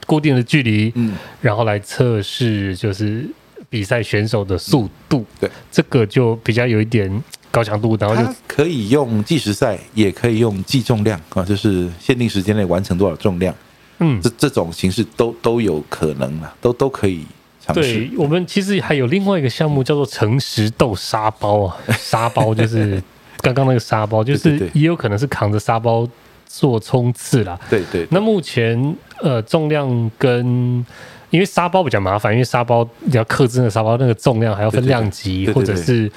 [0.06, 3.24] 固定的距离，嗯，然后来测试就是
[3.68, 13.54] 比赛选手的速度，嗯、对，这个就比较有一点高强度，然后就可以用计时赛，也可以用计重量啊，就是限定时间内完成多少重量，
[14.00, 17.24] 嗯，这这种形式都都有可能啊，都都可以。
[17.72, 23.02] 对，我们其实还有另外一个项目叫做诚实豆沙包啊，沙包就是
[23.40, 26.06] 刚刚那个沙包，就是也有可能是扛着沙包
[26.58, 27.58] 做冲刺啦。
[27.68, 28.08] 对对，对。
[28.10, 30.84] 那目前呃重量跟
[31.30, 36.10] 因为沙包比较麻烦，因为沙包你要克制那个沙包那个重量还要分量级，或者是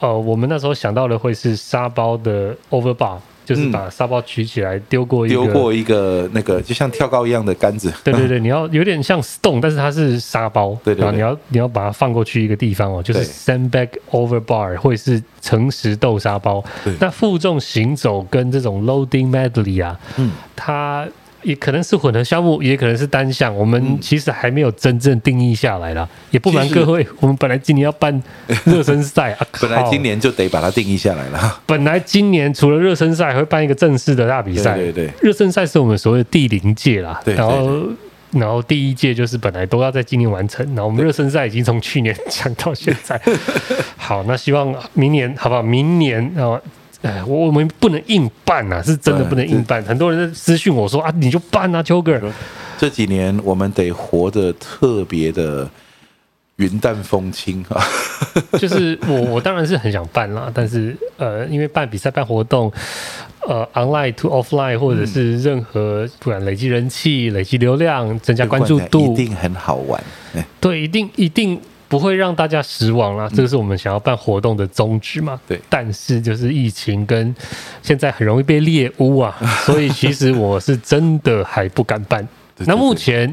[0.00, 3.18] 呃我们那时候想到的会是沙包的 overbar。
[3.46, 7.90] 就是把沙包举起来丢过一个，丢过一个那个就像跳高一样的杆子。
[8.04, 10.76] 对对对，你要有点像 stone，但是它是沙包。
[10.84, 16.62] 对对，然后你要你要把它放过去一个地方哦，就是 sandbag over bar，或者是诚实豆沙包。
[17.00, 21.06] 那负重行走跟这种 loading medley 啊，嗯，它。
[21.46, 23.54] 也可能是混合项目，也可能是单项。
[23.54, 26.02] 我们其实还没有真正定义下来啦。
[26.02, 28.20] 嗯、也不瞒各位， 我们本来今年要办
[28.64, 31.58] 热身赛啊， 本来今年就得把它定义下来了。
[31.64, 34.74] 本来今年除了热身赛，还会办一个正式的大比赛。
[34.74, 37.20] 对对对，热身赛是我们所谓的第零届啦。
[37.24, 37.86] 对，然后
[38.32, 43.20] 然后第一届就是本来都要在今年完成，然后我们热身赛已经从去年讲到现在。
[43.96, 45.62] 好，那希望明年好不好？
[45.62, 46.60] 明年啊。
[47.06, 49.80] 哎，我我们不能硬办呐，是真的不能硬办。
[49.84, 52.20] 很多人私讯我说啊，你就办啊，秋哥。
[52.76, 55.68] 这几年我们得活得特别的
[56.56, 57.80] 云淡风轻啊。
[58.58, 62.72] 就是我我当然是很想办啦，但是呃，因为办比赛办活动，
[63.46, 70.02] 呃，online to offline 或者是任何不然累积人气、累积流量、增加关注度，一定很好玩。
[70.60, 71.60] 对，一定一定。
[71.88, 75.40] 不会让大家失望啦，这个是我们想要办活动的宗旨嘛。
[75.46, 77.34] 对，但是就是疫情跟
[77.82, 82.26] 现在很容易被猎巫啊， 所以其实我是真的还不敢办。
[82.60, 83.32] 那目前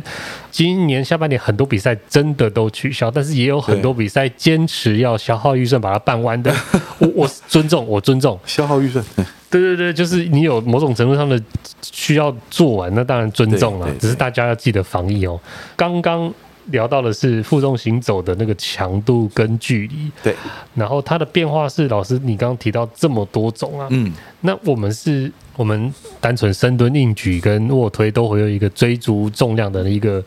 [0.51, 6.53] 今年下半年很多比赛真的都取消，但是也有很多比赛坚持要消耗预算把它办完的。
[6.99, 9.03] 我我尊重，我尊重消耗预算。
[9.49, 11.41] 对对对，就是你有某种程度上的
[11.81, 13.87] 需要做完，那当然尊重了。
[13.97, 15.39] 只是大家要记得防疫哦。
[15.75, 16.31] 刚刚。
[16.67, 20.35] 聊到的是负重行走的那个强度跟距离，对，
[20.73, 24.11] 然后它的变化是老师你刚刚提到这么多种啊，嗯，
[24.41, 30.23] 那我们是我们单纯深蹲、硬举跟卧推都会有一个追逐重量的一个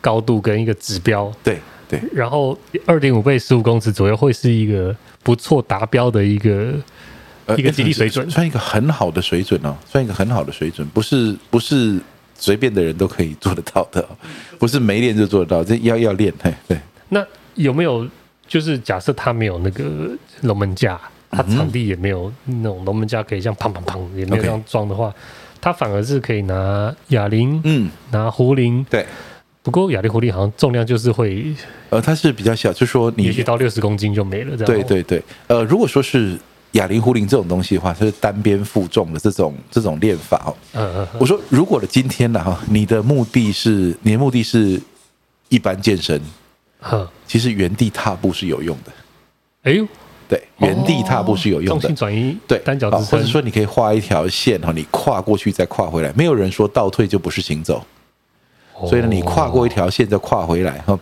[0.00, 1.58] 高度跟一个指标，对
[1.88, 6.72] 对，然后二点五倍十五公尺左右会是一个不错达标的一个、
[7.46, 12.00] 呃、一个肌力水准，算一个很好的水准哦，算一个很好的水准，不是不是。
[12.38, 14.08] 随便的人都可以做得到的，
[14.58, 16.32] 不是没练就做得到，这要要练。
[16.40, 16.78] 嘿，对。
[17.08, 18.08] 那有没有
[18.46, 20.08] 就是假设他没有那个
[20.42, 20.98] 龙门架，
[21.30, 25.12] 他场地也没有那种龙门架可以像砰砰砰也没有这样装的话，
[25.60, 28.86] 他反而是可以拿哑铃，嗯，拿壶铃。
[28.88, 29.04] 对。
[29.62, 31.52] 不过哑铃壶铃好像重量就是会，
[31.90, 34.56] 呃，它是比较小，就是说你也许到六十公斤就没了。
[34.56, 34.66] 这样。
[34.66, 35.22] 对对对。
[35.48, 36.38] 呃，如果说是。
[36.72, 40.54] 哑铃、壶铃这种东西的话，它是单边负重的这种这种练法哦。
[40.74, 41.08] 嗯嗯。
[41.18, 44.80] 我说，如果的今天呢哈，你的目的是你的目的是
[45.48, 46.20] 一般健身，
[47.26, 48.92] 其实原地踏步是有用的。
[49.62, 49.86] 哎呦，
[50.28, 51.80] 对，原地踏步是有用的。
[51.80, 56.12] 重心转移，对，单脚或者说你可以画一条线哈，你跨过去再跨回来。
[56.14, 57.82] 没有人说倒退就不是行走，
[58.86, 60.98] 所以呢，你跨过一条线再跨回来哈。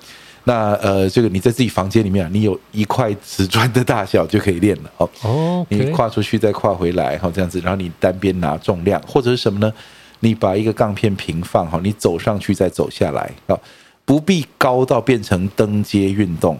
[0.48, 5.10] 那呃，这个你在自己房间里面，你有一块瓷砖的大小就可以练了哦。
[5.22, 9.72] 哦，你跨出去再跨回来，哈，这样子，然后你单边拿重量，或者是什么呢？
[10.20, 13.58] 你把一个杠片平放，哈，你走上去再走下来，啊，
[14.04, 16.56] 不必高到变成登阶运动，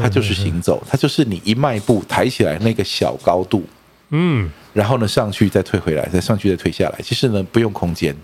[0.00, 3.64] 它就是行走，它就是你一迈步抬起来那个小高度，
[4.10, 8.14] 嗯，然后呢上去再退回来，再上去再退下来，其实呢不用空间。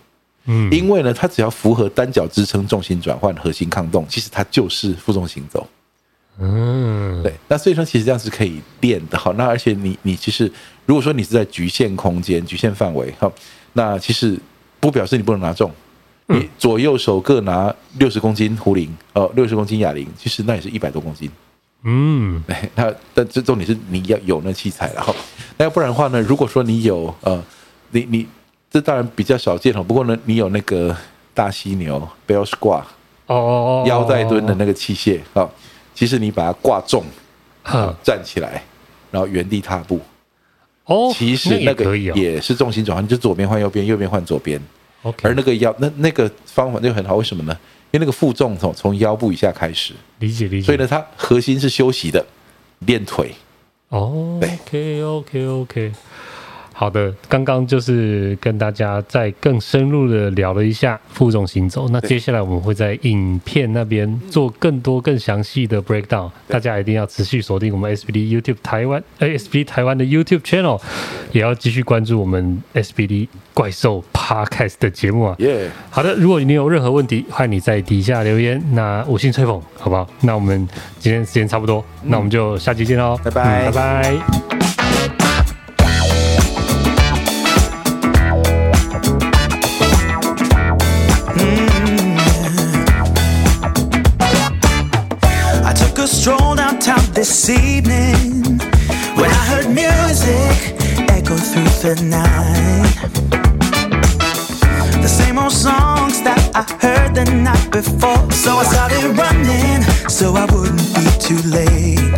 [0.48, 5.66] 嗯，因为呢，它只要符合单脚支撑、重心转换、核心抗动，其实它就是负重行走。
[6.38, 7.34] 嗯，对。
[7.48, 9.18] 那所以说，其实这样是可以练的。
[9.18, 10.44] 好，那而且你你其实，
[10.84, 13.28] 如果说你是在局限空间、局限范围，哈，
[13.72, 14.38] 那其实
[14.78, 15.68] 不表示你不能拿重。
[16.28, 21.28] 你左右手各拿六十公斤壶铃，哦，六十公斤哑铃，其实那也是一百多公斤。
[21.82, 22.40] 嗯，
[22.76, 25.12] 那但这重点是你要有那器材，然后
[25.56, 27.42] 那要不然的话呢，如果说你有呃，
[27.90, 28.26] 你你。
[28.76, 30.94] 这当然比较少见哦，不过呢，你有那个
[31.32, 32.82] 大犀牛 bell squat
[33.24, 35.48] 哦，腰带蹲的那个器械啊，
[35.94, 37.02] 其实你把它挂重，
[38.02, 38.62] 站起来，
[39.10, 39.98] 然后原地踏步，
[40.84, 44.60] 哦，其实那个也是重心转换，你就左边换右边，右边换左边
[45.04, 47.58] ，OK，而那个腰那那个方法就很好，为什么呢？
[47.92, 52.22] 因为那个负重从从腰部以下开始，理解理解，所以呢，它核心是休息的，
[52.80, 53.34] 练腿，
[53.88, 55.92] 哦，对，OK OK OK。
[56.78, 61.88] 好的，刚刚就是跟大家再更深入的聊了一下负重行走。
[61.88, 70.78] 那接下来我们会在影片那边做更多更详细的 breakdown，大家一定要持续锁定我们 SBD YouTube 台湾，ASBD 台湾的 YouTube channel，
[71.32, 75.36] 也要继续关注我们 SBD 怪兽 Podcast 的节目啊。
[75.38, 80.06] 耶，好的，如果你有任何问题，欢迎你在底下留言，那五星吹捧，好不好？
[80.20, 80.68] 那我们
[80.98, 84.65] 今天时间差不多，那我们就下期见喽，拜拜，拜拜。
[101.82, 102.94] The night.
[105.02, 108.30] The same old songs that I heard the night before.
[108.32, 112.14] So I started running so I wouldn't be too late.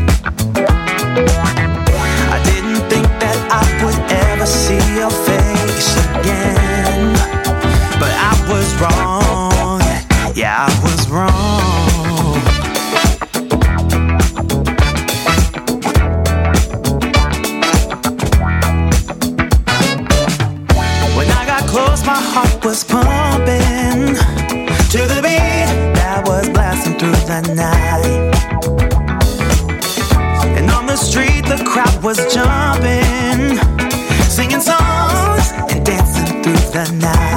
[2.34, 3.98] I didn't think that I would
[4.30, 7.14] ever see your face again,
[7.98, 9.80] but I was wrong.
[10.36, 11.47] Yeah, I was wrong.
[22.68, 24.14] Was pumping
[24.92, 28.04] to the beat that was blasting through the night.
[30.58, 33.56] And on the street, the crowd was jumping,
[34.28, 37.27] singing songs and dancing through the night.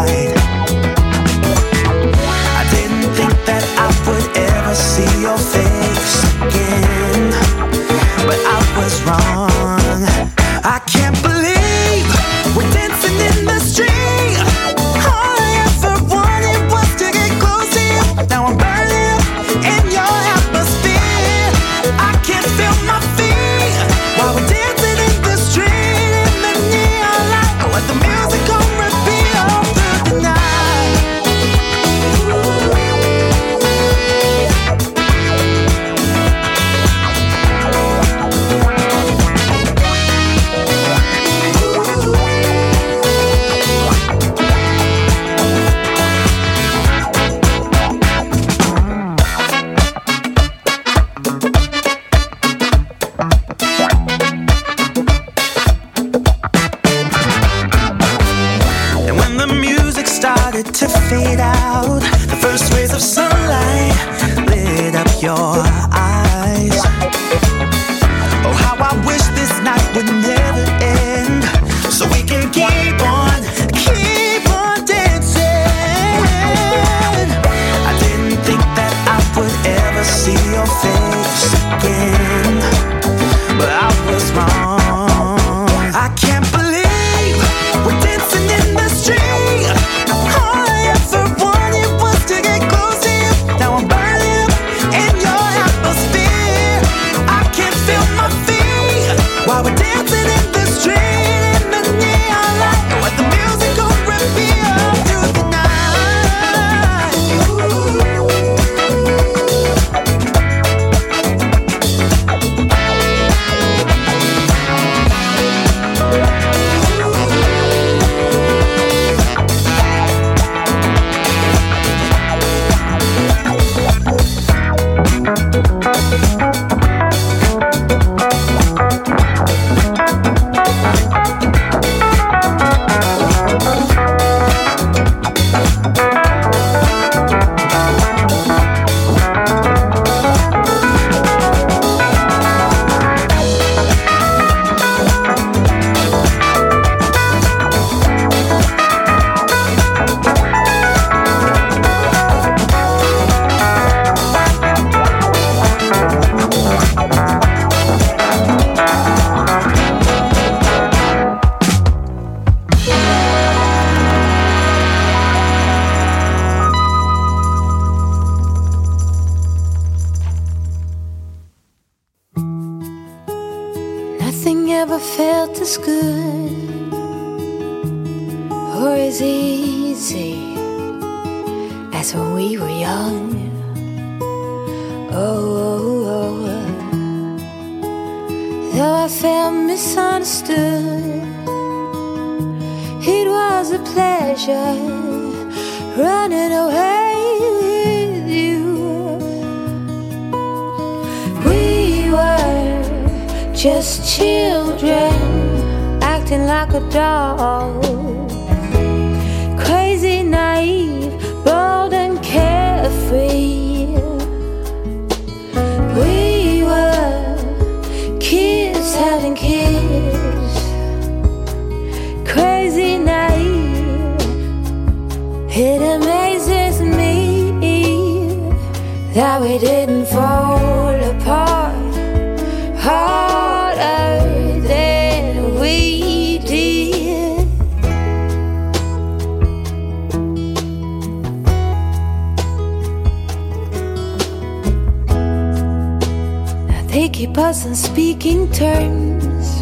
[246.92, 249.62] They keep us on speaking terms.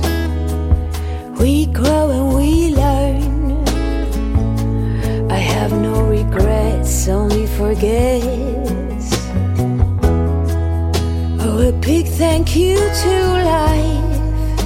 [1.39, 3.67] We grow and we learn.
[5.29, 9.07] I have no regrets, only forgets.
[11.45, 13.13] Oh, a big thank you to
[13.55, 14.61] life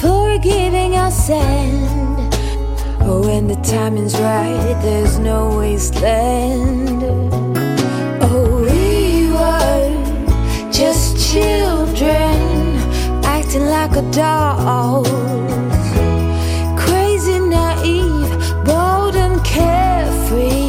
[0.00, 2.34] for giving us sand.
[3.00, 7.49] Oh, when the timing's right, there's no wasteland.
[11.32, 12.76] children
[13.22, 15.04] acting like a doll.
[16.76, 18.32] Crazy, naive,
[18.64, 20.59] bold, and carefree.